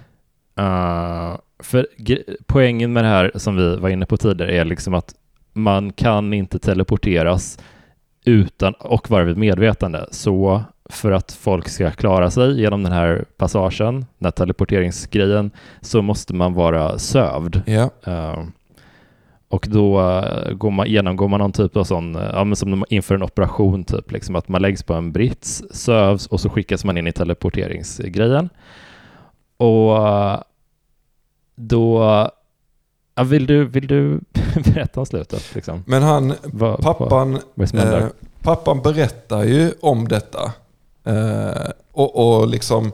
[0.60, 1.88] Uh, för
[2.46, 5.16] poängen med det här som vi var inne på tidigare är liksom att
[5.54, 7.60] man kan inte teleporteras
[8.26, 10.08] utan och vara vid medvetande.
[10.12, 16.02] Så för att folk ska klara sig genom den här passagen, den här teleporteringsgrejen, så
[16.02, 17.62] måste man vara sövd.
[17.65, 17.89] Yeah.
[18.08, 18.43] Uh,
[19.48, 22.86] och då uh, går man, genomgår man någon typ av sån, uh, ja, men som
[22.89, 26.86] inför en operation, typ, liksom att man läggs på en brits, sövs och så skickas
[26.86, 28.50] man in i teleporteringsgrejen.
[29.58, 30.38] Och uh,
[31.56, 32.04] då
[33.15, 34.19] Ja, vill, du, vill du
[34.74, 35.56] berätta om slutet?
[35.56, 35.84] Liksom?
[35.88, 40.54] Men han, vad, pappan, vad, vad pappan berättar ju om detta
[41.04, 42.92] Eh, och, och liksom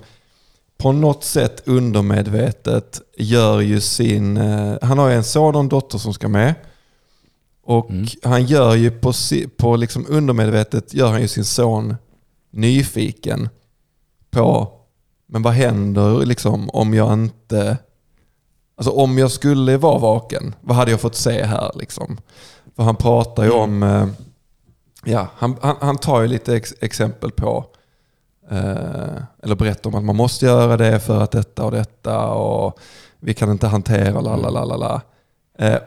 [0.78, 4.38] på något sätt undermedvetet gör ju sin...
[4.38, 6.56] Eh, han har ju en son och en dotter som ska med.
[7.64, 8.08] Och mm.
[8.24, 9.14] han gör ju på,
[9.58, 11.96] på liksom undermedvetet gör han ju sin son
[12.52, 13.50] nyfiken
[14.32, 14.74] på
[15.32, 17.78] men vad händer liksom om jag inte...
[18.76, 22.18] Alltså om jag skulle vara vaken, vad hade jag fått se här liksom?
[22.76, 23.62] För han pratar ju mm.
[23.62, 23.84] om...
[23.84, 24.08] Eh,
[25.12, 27.66] ja, han, han, han tar ju lite ex, exempel på
[29.44, 32.80] eller berätta om att man måste göra det för att detta och detta och
[33.20, 35.02] vi kan inte hantera la la la la.
[35.60, 35.80] Eh,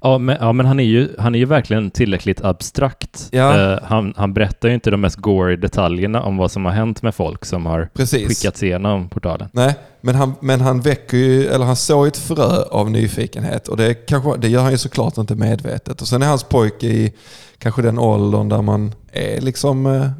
[0.00, 3.28] Ja men, ja, men han, är ju, han är ju verkligen tillräckligt abstrakt.
[3.30, 3.72] Ja.
[3.72, 7.02] Uh, han, han berättar ju inte de mest gory detaljerna om vad som har hänt
[7.02, 8.28] med folk som har Precis.
[8.28, 9.48] skickats igenom portalen.
[9.52, 13.76] Nej, men han, men han väcker ju, eller han såg ett frö av nyfikenhet och
[13.76, 16.02] det, kanske, det gör han ju såklart inte medvetet.
[16.02, 17.12] Och sen är hans pojke i
[17.58, 20.10] kanske den åldern där man är liksom uh,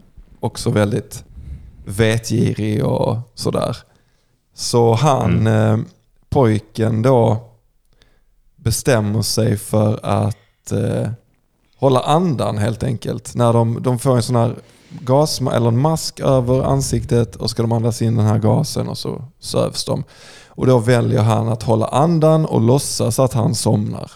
[0.40, 1.24] också väldigt
[1.90, 3.76] vetgirig och sådär.
[4.54, 5.80] Så han, mm.
[5.80, 5.86] eh,
[6.28, 7.50] pojken då,
[8.56, 11.10] bestämmer sig för att eh,
[11.76, 13.34] hålla andan helt enkelt.
[13.34, 14.54] När de, de får en sån här
[14.90, 18.98] gas, eller en mask över ansiktet och ska de andas in den här gasen och
[18.98, 20.04] så sövs de.
[20.48, 24.10] Och då väljer han att hålla andan och låtsas att han somnar.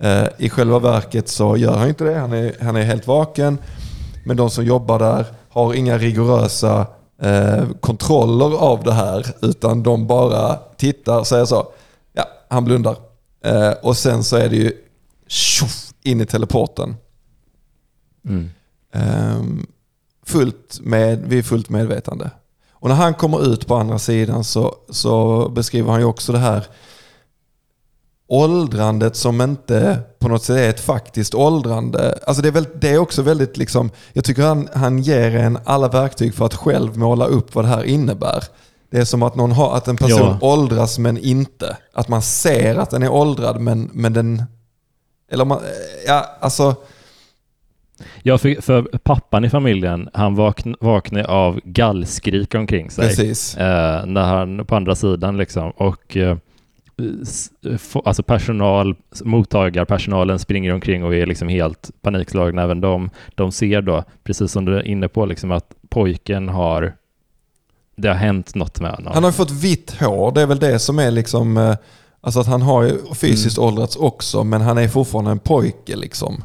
[0.00, 3.58] Eh, I själva verket så gör han inte det, han är, han är helt vaken.
[4.24, 6.86] Men de som jobbar där har inga rigorösa
[7.22, 11.66] eh, kontroller av det här, utan de bara tittar och säger så,
[12.12, 12.96] ja, han blundar.
[13.44, 14.72] Eh, och sen så är det ju
[15.26, 16.96] tjoff, in i teleporten.
[18.24, 18.50] Mm.
[18.92, 19.66] Ehm,
[20.26, 22.30] fullt med, vid fullt medvetande.
[22.72, 26.38] Och när han kommer ut på andra sidan så, så beskriver han ju också det
[26.38, 26.66] här
[28.34, 32.18] åldrandet som inte på något sätt är ett faktiskt åldrande.
[32.26, 35.58] Alltså det, är väl, det är också väldigt, liksom, jag tycker han, han ger en
[35.64, 38.44] alla verktyg för att själv måla upp vad det här innebär.
[38.90, 40.38] Det är som att, någon har, att en person Ja.
[40.40, 41.76] åldras men inte.
[41.92, 44.42] Att man ser att den är åldrad men, men den...
[45.30, 45.60] Eller man,
[46.06, 46.74] ja, alltså...
[48.22, 53.08] Ja, för, för pappan i familjen, han vakn, vaknade av gallskrik omkring sig.
[53.08, 53.56] Precis.
[53.56, 55.70] Eh, när han på andra sidan liksom.
[55.70, 56.36] Och eh,
[58.04, 63.10] alltså personal, mottagarpersonalen springer omkring och är liksom helt panikslagna även de.
[63.34, 66.94] De ser då, precis som du är inne på, liksom att pojken har
[67.96, 69.12] det har hänt något med honom.
[69.14, 71.56] Han har fått vitt hår, det är väl det som är liksom...
[71.56, 71.76] eh,
[72.20, 76.44] Alltså att han har ju fysiskt åldrats också, men han är fortfarande en pojke liksom.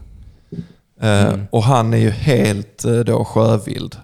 [1.01, 1.47] Eh, Mm.
[1.51, 3.95] Och han är ju helt eh, då sjövild.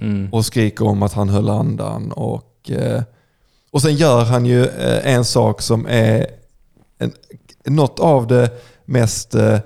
[0.00, 0.28] Mm.
[0.32, 2.12] Och skriker om att han höll andan.
[2.12, 2.70] Och,
[3.70, 6.26] och sen gör han ju eh, en sak som är
[6.98, 7.12] en,
[7.64, 8.50] något av det
[8.84, 9.58] mest eh,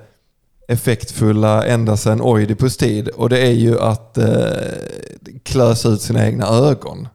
[0.68, 3.08] effektfulla ända sedan Oidipus tid.
[3.08, 4.46] Och det är ju att eh,
[5.42, 7.08] klösa ut sina egna ögon.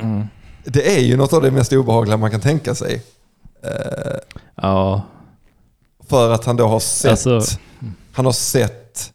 [0.00, 0.26] Mm.
[0.64, 3.02] Det är ju något av det mest obehagliga man kan tänka sig.
[3.62, 4.16] Eh,
[4.62, 5.02] Ja,
[6.08, 7.58] för att han då har sett, Alltså-
[8.12, 9.12] han har sett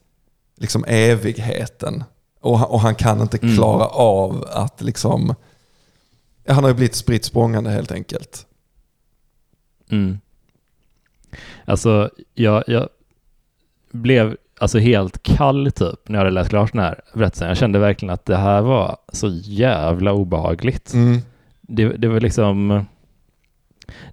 [0.58, 2.04] liksom evigheten.
[2.42, 3.56] Och han, och han kan inte Mm.
[3.56, 5.36] klara av att liksom...
[6.54, 8.46] Han har ju blivit spritt språngande helt enkelt.
[9.90, 10.20] Mm.
[11.66, 12.90] Alltså, jag, jag
[13.92, 17.48] blev alltså helt kall typ när jag hade läst klart den här berättelsen.
[17.48, 20.94] Jag kände verkligen att det här var så jävla obehagligt.
[20.94, 21.20] Mm.
[21.62, 22.86] Det, det var liksom...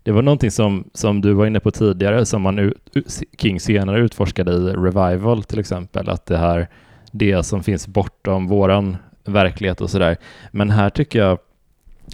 [0.03, 4.01] Det var någonting som, som du var inne på tidigare, som man ut- King senare
[4.01, 6.68] utforskade i Revival till exempel, att det här,
[7.12, 10.16] det som finns bortom våran verklighet och sådär.
[10.51, 11.38] Men här tycker jag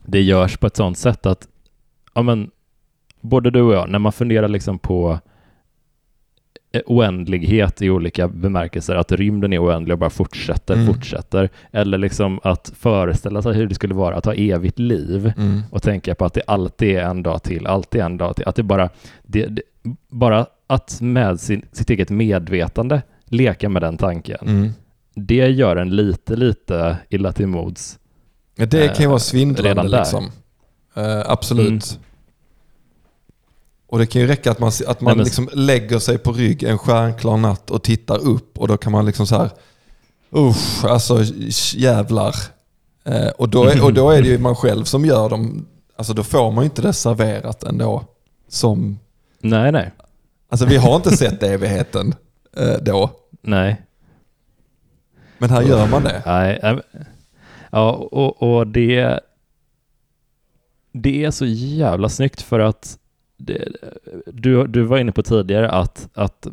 [0.02, 1.48] det görs på ett sådant sätt att,
[2.14, 2.50] ja men,
[3.20, 5.18] både du och jag, när man funderar liksom på
[6.72, 10.86] eh, oändlighet i olika bemärkelser, att rymden är oändlig och bara fortsätter, Mm.
[10.86, 15.60] fortsätter, eller liksom att föreställa sig hur det skulle vara att ha evigt liv Mm.
[15.70, 18.48] och tänka på att det alltid är en dag till, alltid är en dag till,
[18.48, 18.88] att det bara,
[19.22, 19.62] det, det,
[20.08, 24.70] bara att med sin, sitt eget medvetande leka med den tanken, Mm.
[25.14, 27.98] det gör en lite, lite illa till mods.
[28.54, 29.98] Ja, det kan ju Eh, vara svindlande redan där.
[29.98, 30.30] liksom.
[30.94, 31.68] Eh, absolut.
[31.92, 32.04] Mm.
[33.86, 36.62] Och det kan ju räcka att man, att man Nej, liksom lägger sig på rygg
[36.62, 39.50] en stjärnklar natt och tittar upp och då kan man liksom så här,
[40.36, 41.22] usch, alltså
[41.76, 42.34] jävlar.
[43.04, 46.12] Eh, och, då är, och då är det ju man själv som gör dem, alltså
[46.14, 48.04] då får man ju inte det serverat ändå.
[48.48, 48.98] Som,
[49.40, 49.92] Nej, nej,
[50.48, 52.14] alltså vi har inte sett evigheten
[52.56, 53.10] eh, då,
[53.42, 53.82] nej.
[55.38, 56.22] men här gör man det.
[56.26, 56.80] nej nej.
[57.74, 59.20] Ja, och, och det,
[60.92, 62.98] det är så jävla snyggt för att
[63.36, 63.68] det,
[64.26, 66.46] du, du var inne på tidigare att, att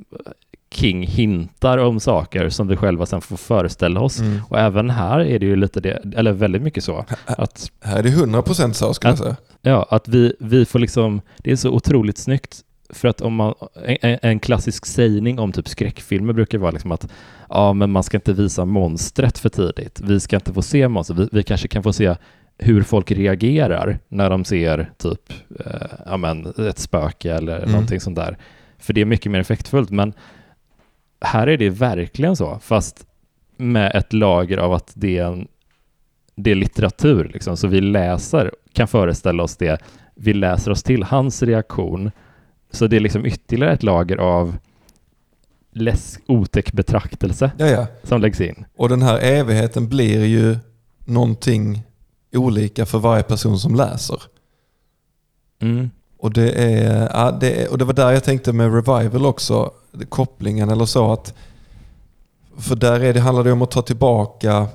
[0.72, 4.20] King hintar om saker som vi själva sen får föreställa oss.
[4.20, 4.40] Mm.
[4.50, 8.04] Och även här är det ju lite det, eller väldigt mycket så, att, Här är
[8.04, 9.36] det 100% så skulle jag säga.
[9.62, 12.62] ja, att vi, vi får liksom, det är så otroligt snyggt
[12.94, 13.54] för att om man,
[13.86, 17.12] en, en klassisk sägning om typ skräckfilmer brukar vara liksom att
[17.50, 20.02] ja, men man ska inte visa monstret för tidigt.
[20.04, 21.20] Vi ska inte få se monstret.
[21.20, 22.16] Vi, vi kanske kan få se
[22.58, 25.34] hur folk reagerar när de ser typ
[25.66, 27.72] eh, ja, men ett spöke eller Mm.
[27.72, 28.38] någonting sånt där.
[28.80, 29.90] För det är mycket mer effektfullt.
[29.90, 30.14] Men
[31.22, 33.06] här är det verkligen så, fast
[33.58, 35.48] med ett lager av att det är, en,
[36.36, 37.32] det är litteratur.
[37.34, 37.58] Liksom.
[37.58, 39.82] Så vi läser, kan föreställa oss det.
[40.16, 42.12] Vi läser oss till hans reaktion.
[42.72, 44.58] Så det är liksom ytterligare ett lager av
[45.74, 47.88] läsk, otäck betraktelse Ja, ja.
[48.04, 48.66] som läggs in.
[48.76, 50.58] Och den här evigheten blir ju
[51.06, 51.84] någonting
[52.34, 54.22] olika för varje person som läser.
[55.62, 55.90] Mm.
[56.18, 59.72] Och det, är, ja, det är, och det var där jag tänkte med revival också,
[60.10, 61.34] kopplingen eller så att
[62.58, 64.68] för där är det, handlar det om att ta tillbaka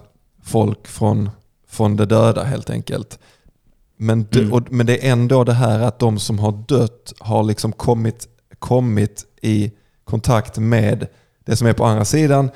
[0.42, 1.30] folk från,
[1.68, 3.18] från det döda helt enkelt.
[3.96, 4.52] Men, Mm.
[4.52, 8.28] och, men det är ändå det här att de som har dött har liksom kommit,
[8.58, 9.72] kommit i
[10.04, 11.06] kontakt med
[11.44, 12.50] det som är på andra sidan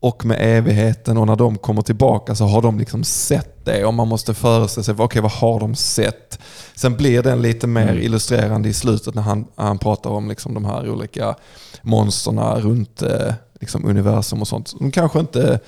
[0.00, 3.94] och med evigheten och när de kommer tillbaka så har de liksom sett det och
[3.94, 6.38] man måste föreställa sig, okej okay, vad har de sett?
[6.74, 8.02] Sen blir den lite mer mm.
[8.02, 11.34] illustrerande i slutet när han, han pratar om liksom de här olika
[11.82, 14.74] monsterna runt eh, liksom universum och sånt.
[14.78, 15.60] De kanske inte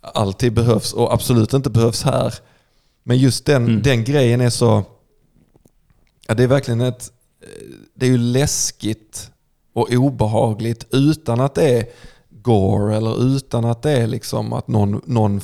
[0.00, 2.34] alltid behövs och absolut inte behövs här.
[3.04, 3.82] Men just den, mm.
[3.82, 4.84] den grejen är så...
[6.26, 7.12] Ja, det är verkligen ett...
[7.94, 9.30] Det är ju läskigt
[9.72, 11.86] och obehagligt utan att det är
[12.30, 15.40] gore eller utan att det är liksom att någon, någon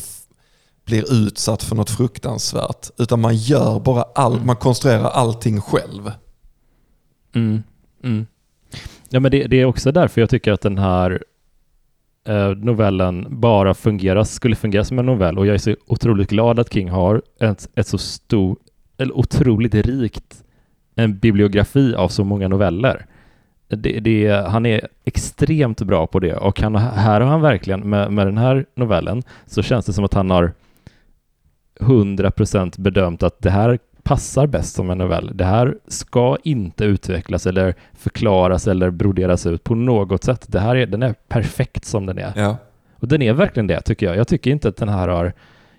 [0.84, 2.90] blir utsatt för något fruktansvärt.
[2.98, 4.46] Utan man gör bara all, mm.
[4.46, 6.12] man konstruerar allting själv.
[7.34, 7.62] Mm.
[8.04, 8.26] Mm.
[9.08, 11.18] Ja, men det, det, är också därför jag tycker att den här eh,
[12.24, 16.58] Eh, novellen bara fungera, skulle fungera som en novell och jag är så otroligt glad
[16.58, 18.58] att King har ett, ett så stort,
[18.98, 20.44] eller otroligt rikt
[20.94, 23.06] en bibliografi av så många noveller.
[23.68, 28.12] Det, det, han är extremt bra på det och han, här har han verkligen, med,
[28.12, 30.52] med den här novellen, så känns det som att han har
[31.80, 35.30] 100% bedömt att det här passar bäst som en novell.
[35.34, 40.44] Det här ska inte utvecklas eller förklaras eller broderas ut på något sätt.
[40.48, 42.32] Det här är, den är perfekt som den är.
[42.36, 42.56] Ja.
[42.92, 44.16] Och den är verkligen det, tycker jag.
[44.16, 45.32] Jag tycker inte att den här har...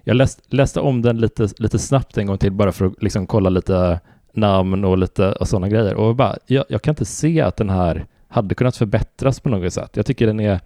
[0.04, 3.28] Jag läst, läste om den lite, lite snabbt en gång till bara för att liksom
[3.28, 4.00] kolla lite
[4.34, 5.94] namn och lite och sådana grejer.
[5.94, 9.74] Och bara, jag, jag kan inte se att den här hade kunnat förbättras på något
[9.74, 9.92] sätt.
[9.94, 10.60] Jag tycker den är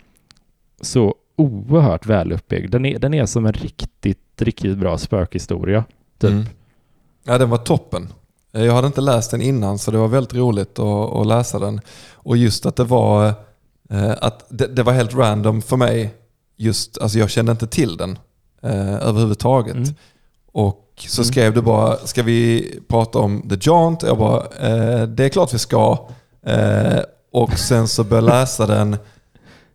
[0.81, 2.71] så oerhört väluppbyggd.
[2.71, 5.83] Den är, den är som en riktigt, riktigt bra spökhistoria.
[6.17, 6.31] Typ.
[6.31, 6.45] Mm.
[7.27, 8.13] Ja, den var toppen.
[8.51, 11.81] Jag hade inte läst den innan så det var väldigt roligt att, att läsa den.
[12.13, 13.33] Och just att det var
[13.89, 16.13] eh, att det, det, var helt random för mig.
[16.57, 18.19] Just, alltså jag kände inte till den
[18.61, 19.75] eh, överhuvudtaget.
[19.75, 19.95] Mm.
[20.51, 21.31] Och så mm.
[21.31, 24.03] skrev du bara, ska vi prata om The Jaunt?
[24.03, 25.97] Jag bara, eh, det är klart vi ska.
[26.45, 26.99] Eh,
[27.31, 28.97] och sen så började jag läsa den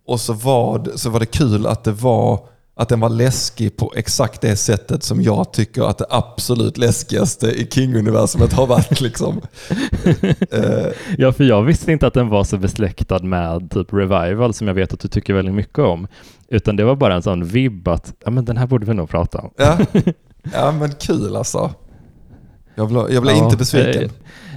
[0.07, 2.41] och så var, så var det kul att det var
[2.81, 7.47] att den var läskig på exakt det sättet som jag tycker att det absolut läskigaste
[7.47, 9.01] i King-universumet har varit.
[9.01, 9.41] Liksom.
[11.19, 14.75] ja, för jag visste inte att den var så besläktad med typ Revival som jag
[14.75, 16.07] vet att du tycker väldigt mycket om.
[16.49, 19.11] Utan det var bara en sån vibb att ja, men den här borde vi nog
[19.11, 19.51] prata om.
[19.57, 19.79] ja.
[20.53, 21.75] ja, men kul alltså.
[22.75, 24.05] Jag blev, jag blev ja, inte besviken.
[24.05, 24.11] Eh,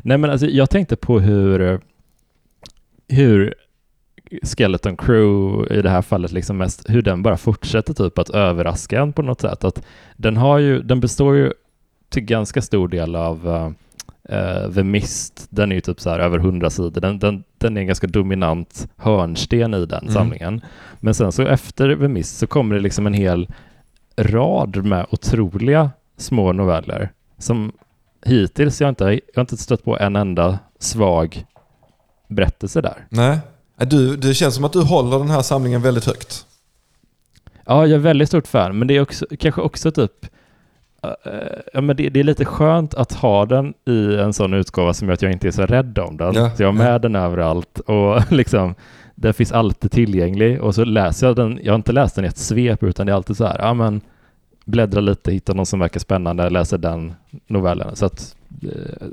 [0.04, 1.82] nej, men alltså, jag tänkte på hur,
[3.08, 3.54] hur
[4.44, 9.02] Skeleton Crew i det här fallet liksom mest hur den bara fortsätter typ att överraska
[9.02, 9.64] en på något sätt.
[9.64, 9.86] Att
[10.18, 11.54] den, har ju, den består ju
[12.10, 13.48] till ganska stor del av
[14.32, 15.48] uh, The Mist.
[15.50, 17.02] Den är ju typ så här över hundra sidor.
[17.02, 20.14] Den, den, den är en ganska dominant hörnsten i den mm.
[20.14, 20.62] samlingen.
[21.00, 23.48] Men sen så efter The Mist så kommer det liksom en hel
[24.18, 27.72] rad med otroliga små noveller som
[28.26, 31.46] hittills jag inte, jag har inte stött på en enda svag
[32.28, 33.08] berättelse där.
[33.10, 33.40] Nej,
[33.78, 36.46] du, det känns som att du håller den här samlingen väldigt högt.
[37.66, 40.26] Ja, jag är väldigt stort fan, men det är också, kanske också typ
[41.06, 41.12] uh,
[41.74, 45.08] ja, men det, det, är lite skönt att ha den i en sån utgåva som
[45.08, 46.34] gör att jag inte är så rädd om den.
[46.34, 47.00] Ja, så jag har med ja.
[47.00, 48.76] den överallt och liksom
[49.16, 51.60] den finns alltid tillgänglig och så läser jag den.
[51.64, 53.74] Jag har inte läst den i ett svep utan det är alltid så här, ja
[53.74, 54.02] men
[54.66, 57.14] bläddra lite, hitta någon som verkar spännande, läser den
[57.48, 57.96] novellen.
[57.96, 58.36] Så att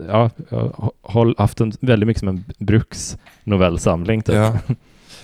[0.08, 4.22] ja, jag har haft en väldigt mycket som en bruksnovellsamling.
[4.22, 4.34] Typ.
[4.34, 4.58] Ja.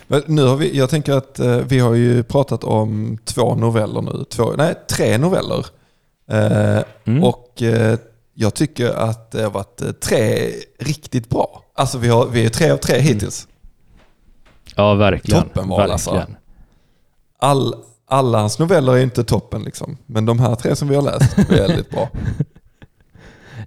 [0.07, 4.03] Men nu har vi, jag tänker att eh, vi har ju pratat om två noveller
[4.03, 4.25] nu.
[4.31, 5.67] Två, nej, tre noveller.
[6.31, 7.25] Eh, mm.
[7.25, 7.99] Och eh,
[8.35, 11.63] jag tycker att det har varit eh, tre riktigt bra.
[11.75, 13.07] Alltså vi, har, vi är tre av tre mm.
[13.07, 13.49] hittills.
[14.77, 15.43] Ja, verkligen.
[15.43, 16.27] Toppenval alltså.
[17.39, 17.75] All,
[18.07, 19.97] alla hans noveller är inte toppen liksom.
[20.07, 22.09] Men de här tre som vi har läst är väldigt bra.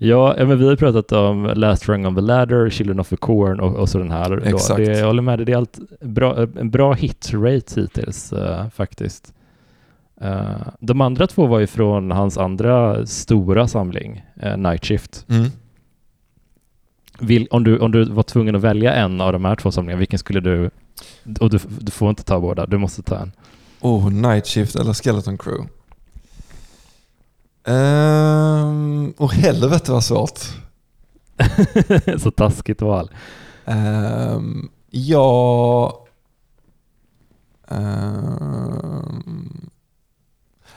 [0.01, 3.59] Ja, men vi har pratat om Last Rung on the Ladder, Children of the Corn
[3.59, 4.47] och, och så den här.
[4.47, 4.77] Exakt.
[4.77, 9.33] Det, jag håller med dig, det är allt bra, en bra hit-rate hittills uh, faktiskt.
[10.23, 15.25] Uh, de andra två var ju från hans andra stora samling, uh, Night Shift.
[15.29, 15.49] Mm.
[17.19, 19.99] Vill, om, du, om du var tvungen att välja en av de här två samlingarna,
[19.99, 20.69] vilken skulle du...
[21.39, 23.31] Och du, du får inte ta båda, du måste ta en.
[23.81, 25.69] Oh, Night Shift eller Skeleton Crew?
[27.69, 30.39] Um, och helvete vad svårt.
[32.17, 33.11] Så taskigt val.
[33.65, 36.05] Um, ja...
[37.67, 39.69] Um,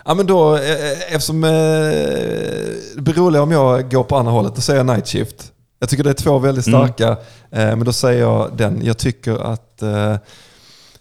[0.05, 1.45] ja men då, eh, eh, eftersom...
[1.45, 5.53] Eh, det blir roligare om jag går på andra hållet, då säger jag Night Shift.
[5.79, 6.81] Jag tycker det är två väldigt mm.
[6.81, 7.17] starka,
[7.51, 7.79] mm.
[7.79, 8.85] men då säger jag den.
[8.85, 9.83] Jag tycker att...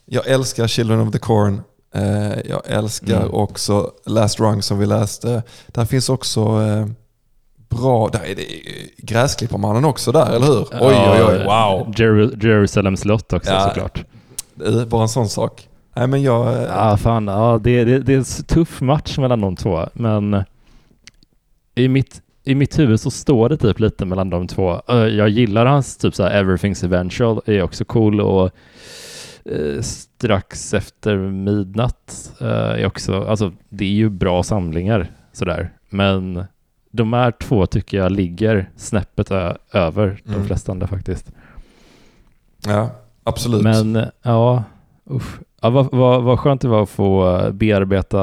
[0.05, 1.61] Jag älskar Children of the Corn Eh,
[2.45, 3.33] jag älskar mm.
[3.33, 5.43] också Last Rung som vi läste.
[5.67, 6.85] Där finns också eh,
[7.69, 8.45] bra, där är det
[8.97, 10.61] Gräsklipparmannen också där, eller hur?
[10.71, 11.93] Oj, oj, oj, wow.
[11.97, 14.03] Jer Jerusalem slott också ja, såklart.
[14.87, 15.67] Bara en sån sak.
[15.95, 16.47] Nej, men jag...
[16.53, 17.27] eh, Ja, fan.
[17.27, 20.43] Ja, det, det, det är en tuff match mellan de två, men
[21.75, 24.81] i mitt, i mitt huvud så står det typ lite mellan de två.
[24.89, 28.51] Eh, Jag gillar hans typ så här Everything's Eventual, är också cool och eh,
[29.81, 36.45] strax efter midnatt eh, är också, alltså det är ju bra samlingar sådär, men
[36.91, 39.31] de här två tycker jag ligger snäppet
[39.71, 40.45] över de Mm.
[40.47, 41.31] flesta andra faktiskt.
[42.67, 42.89] Ja,
[43.23, 43.61] absolut.
[43.63, 44.63] Men eh, ja,
[45.11, 45.39] usch.
[45.63, 48.19] Ja, vad, vad, vad skönt det var att få eh, bearbeta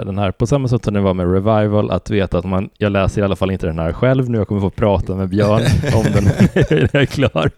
[0.00, 2.70] eh, den här på samma sätt som det var med Revival, att veta att man,
[2.78, 5.28] jag läser i alla fall inte den här själv nu, jag kommer få prata med
[5.28, 5.62] Björn
[5.94, 7.50] om den när jag är klar.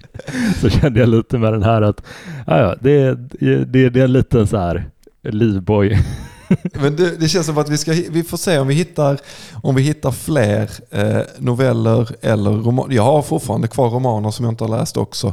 [0.60, 2.02] Så kände jag lite med den här att,
[2.46, 4.84] ja, ja, det, det, det, det är en liten så här
[5.22, 6.00] livboj.
[6.74, 9.18] Men det, det känns som att vi, ska, vi får se om vi hittar,
[9.62, 12.94] om vi hittar fler eh, noveller eller romaner.
[12.94, 15.32] Jag har fortfarande kvar romaner som jag inte har läst också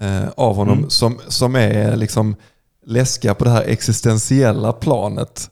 [0.00, 0.90] eh, av honom Mm.
[0.90, 2.36] som, som är liksom
[2.88, 5.50] läskiga på det här existentiella planet.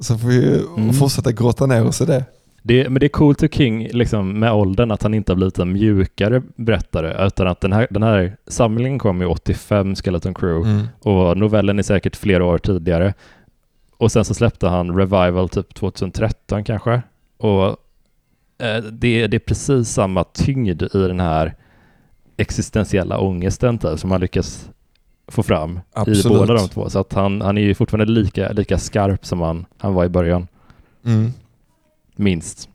[0.00, 0.92] Så får vi Mm.
[0.92, 2.24] fortsätta grotta ner oss i det.
[2.62, 5.58] Det, men det är coolt to King liksom, med åldern att han inte har blivit
[5.58, 10.70] en mjukare berättare utan att den här, den här samlingen kom ju 85, Skeleton Crew,
[10.70, 10.86] Mm.
[11.00, 13.14] och novellen är säkert flera år tidigare.
[13.96, 17.02] Och sen så släppte han Revival typ 2013 kanske.
[17.36, 17.66] Och
[18.58, 21.54] eh, det, det är precis samma tyngd i den här
[22.36, 24.68] existentiella ångesten typ, som han lyckas
[25.28, 26.26] få fram Absolut.
[26.26, 26.90] i båda de två.
[26.90, 30.08] Så att han, han är ju fortfarande lika, lika skarp som han, han var i
[30.08, 30.46] början,
[31.06, 31.32] Mm.
[32.16, 32.68] minst.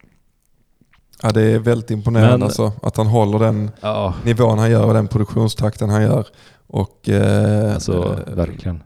[1.23, 4.87] Ja, det är väldigt imponerande Men- alltså, att han håller den Ja, nivån han gör
[4.87, 6.25] och den produktionstakten han gör.
[6.67, 8.83] Och, eh, alltså eh, verkligen.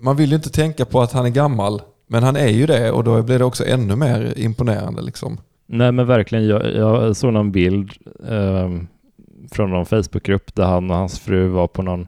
[0.00, 2.90] man vill ju inte tänka på att han är gammal, men han är ju det
[2.92, 5.02] och då blir det också ännu mer imponerande.
[5.02, 5.38] Liksom.
[5.66, 7.92] Nej men verkligen, jag, jag såg någon bild
[8.28, 8.86] ehm,
[9.52, 12.06] från någon Facebookgrupp där han och hans fru var på någon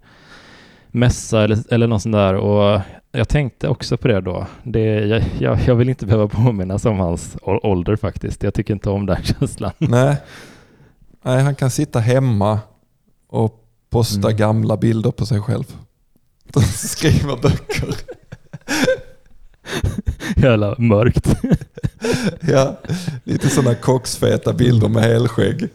[0.92, 2.80] mässa eller, eller något sånt där och
[3.12, 4.46] jag tänkte också på det då.
[4.62, 8.42] Det, jag, jag, jag vill inte behöva påminnas om hans ålder faktiskt.
[8.42, 9.72] Jag tycker inte om den känslan.
[9.78, 10.16] Nej.
[11.24, 12.58] Nej, han kan sitta hemma
[13.28, 13.54] och
[13.90, 14.36] posta Mm.
[14.38, 15.64] gamla bilder på sig själv.
[16.76, 17.94] Skriva böcker.
[20.36, 21.34] Jävla mörkt.
[22.40, 22.80] Ja,
[23.24, 25.68] lite sådana kocksfeta bilder med helskägg.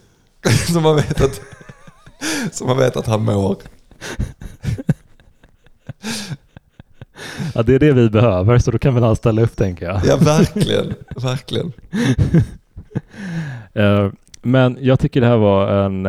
[0.74, 1.42] Som man vet att,
[2.52, 3.58] som man vet att han mår.
[7.56, 10.02] Ja, det är det vi behöver så då kan väl han ställa upp tänker jag.
[10.08, 10.94] Ja, verkligen.
[11.16, 11.72] Verkligen.
[13.74, 14.10] Eh,
[14.42, 16.06] Men jag tycker det här var en,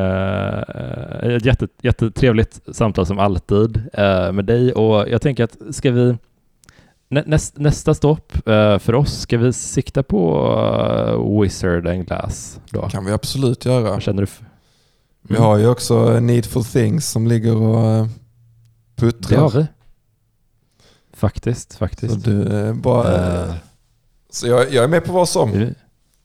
[1.37, 6.17] ett jätte, jättetrevligt samtal som alltid eh, med dig och jag tänker att ska vi
[7.09, 8.33] nä, näst, nästa stopp
[8.81, 12.89] för oss, ska vi sikta på Wizard and Glass då?
[12.89, 13.91] kan vi absolut göra.
[13.91, 14.25] Vad känner du?
[14.25, 14.41] f-
[15.23, 18.05] Vi har ju också Needful Things som ligger och eh,
[18.95, 19.39] Det puttrar.
[19.41, 19.67] har vi.
[21.17, 22.25] Faktiskt, Så, faktiskt.
[22.25, 23.55] du, eh, bara, Eh,
[24.31, 25.75] så jag, jag är med på vad som.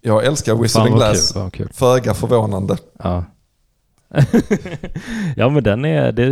[0.02, 1.32] Jag älskar vad Glass.
[1.34, 1.70] kul, kul.
[1.74, 2.78] Föga förvånande.
[3.04, 3.24] Ja.
[5.36, 6.24] ja men den är, det,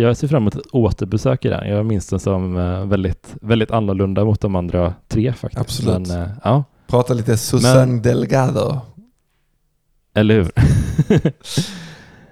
[0.00, 1.68] jag ser fram emot ett återbesök i den.
[1.68, 2.54] Jag minns den som
[2.88, 5.60] väldigt, väldigt annorlunda mot de andra tre faktiskt.
[5.60, 6.08] Absolut.
[6.08, 8.80] Men, ja, Prata lite Susan Delgado.
[10.14, 10.50] eller hur?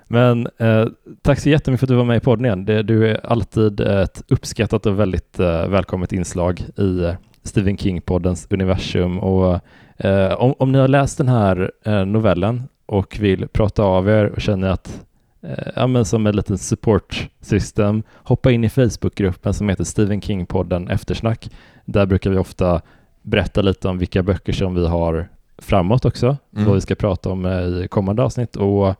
[0.08, 0.86] men eh,
[1.22, 2.64] tack så jättemycket för att du var med i podden igen.
[2.64, 8.46] Det, du är alltid ett uppskattat och väldigt eh, välkommet inslag i eh, Stephen King-poddens
[8.50, 9.18] universum.
[9.18, 9.60] Och,
[9.96, 14.24] eh, om, om ni har läst den här eh, novellen och vill prata av er
[14.24, 15.04] och känner att
[15.42, 20.20] eh, ja, men som en liten support system, hoppa in i Facebookgruppen som heter Stephen
[20.20, 21.50] King-podden Eftersnack.
[21.84, 22.80] Där brukar vi ofta
[23.22, 25.28] berätta lite om vilka böcker som vi har
[25.58, 26.66] framåt också, Mm.
[26.66, 28.94] vad vi ska prata om i kommande avsnitt och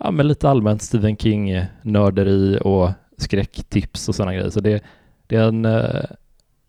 [0.00, 4.50] ja, men lite allmänt Stephen King-nörderi och skräcktips och sådana grejer.
[4.50, 4.82] Så det,
[5.26, 6.04] det är en eh,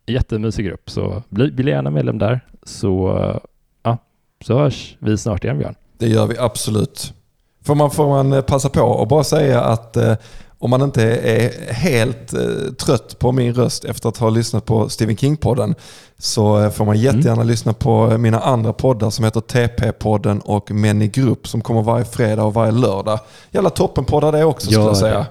[0.05, 3.37] jättemysig grupp, så bli, bli gärna medlem där så, eh,
[3.83, 3.97] ja,
[4.41, 5.75] så hörs vi snart igen Björn.
[5.97, 7.13] Det gör vi absolut.
[7.61, 10.15] Får man, får man passa på och bara säga att eh,
[10.59, 14.89] om man inte är helt eh, trött på min röst efter att ha lyssnat på
[14.89, 15.75] Stephen King-podden
[16.17, 21.01] så eh, får man jättegärna lyssna på mina andra poddar som heter TP-podden och Män
[21.01, 23.19] i grupp som kommer varje fredag och varje lördag.
[23.51, 25.25] Jävla toppenpoddar det också skulle jag säga.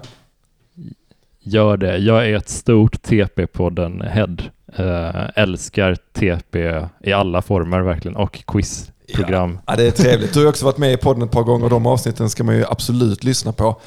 [1.41, 1.97] Gör det.
[1.97, 4.43] Jag är ett stort TP-podden-head.
[4.77, 9.59] Eh, älskar TP i alla former verkligen och quizprogram.
[9.67, 10.35] Ja, det är trevligt.
[10.35, 11.69] Du har också varit med i podden ett par gånger.
[11.69, 13.81] De avsnitten ska man ju absolut lyssna på.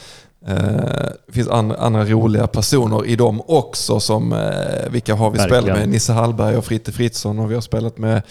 [0.48, 0.56] Eh,
[1.28, 4.00] Det finns andra, andra roliga personer i dem också.
[4.00, 4.40] Som, eh,
[4.92, 5.64] vilka har vi Verkligen.
[5.64, 5.90] spelat med?
[5.90, 8.22] Nisse Hallberg och Fritte Fritzson och vi har spelat med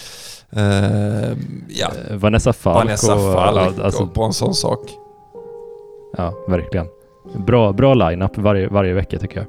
[0.51, 1.33] eh,
[1.69, 2.85] ja, Vanessa Falk.
[2.85, 4.81] Vanessa och, Falk ja, alltså, och på en sån sak.
[6.17, 6.87] ja, verkligen.
[7.47, 9.47] Bra, bra line-up varje, varje vecka tycker jag.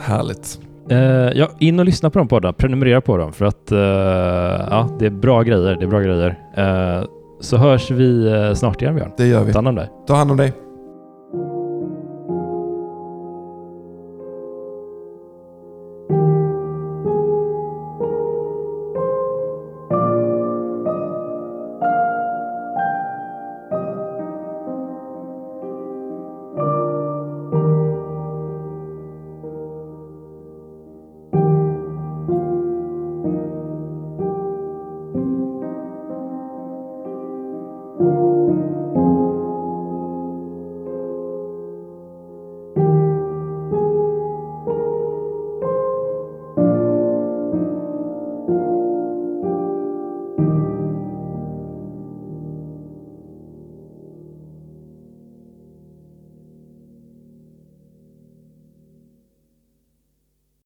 [0.00, 0.58] Härligt.
[0.92, 0.98] Uh,
[1.34, 2.52] ja, in och lyssna på de poddarna.
[2.52, 5.76] Prenumerera på dem för att uh, ja, det är bra grejer.
[5.76, 6.38] Det är bra grejer.
[6.58, 7.04] Uh,
[7.40, 9.12] så hörs vi snart igen Björn.
[9.16, 9.52] Det gör vi.
[9.52, 9.90] Ta hand om dig.
[10.06, 10.52] Ta hand om dig.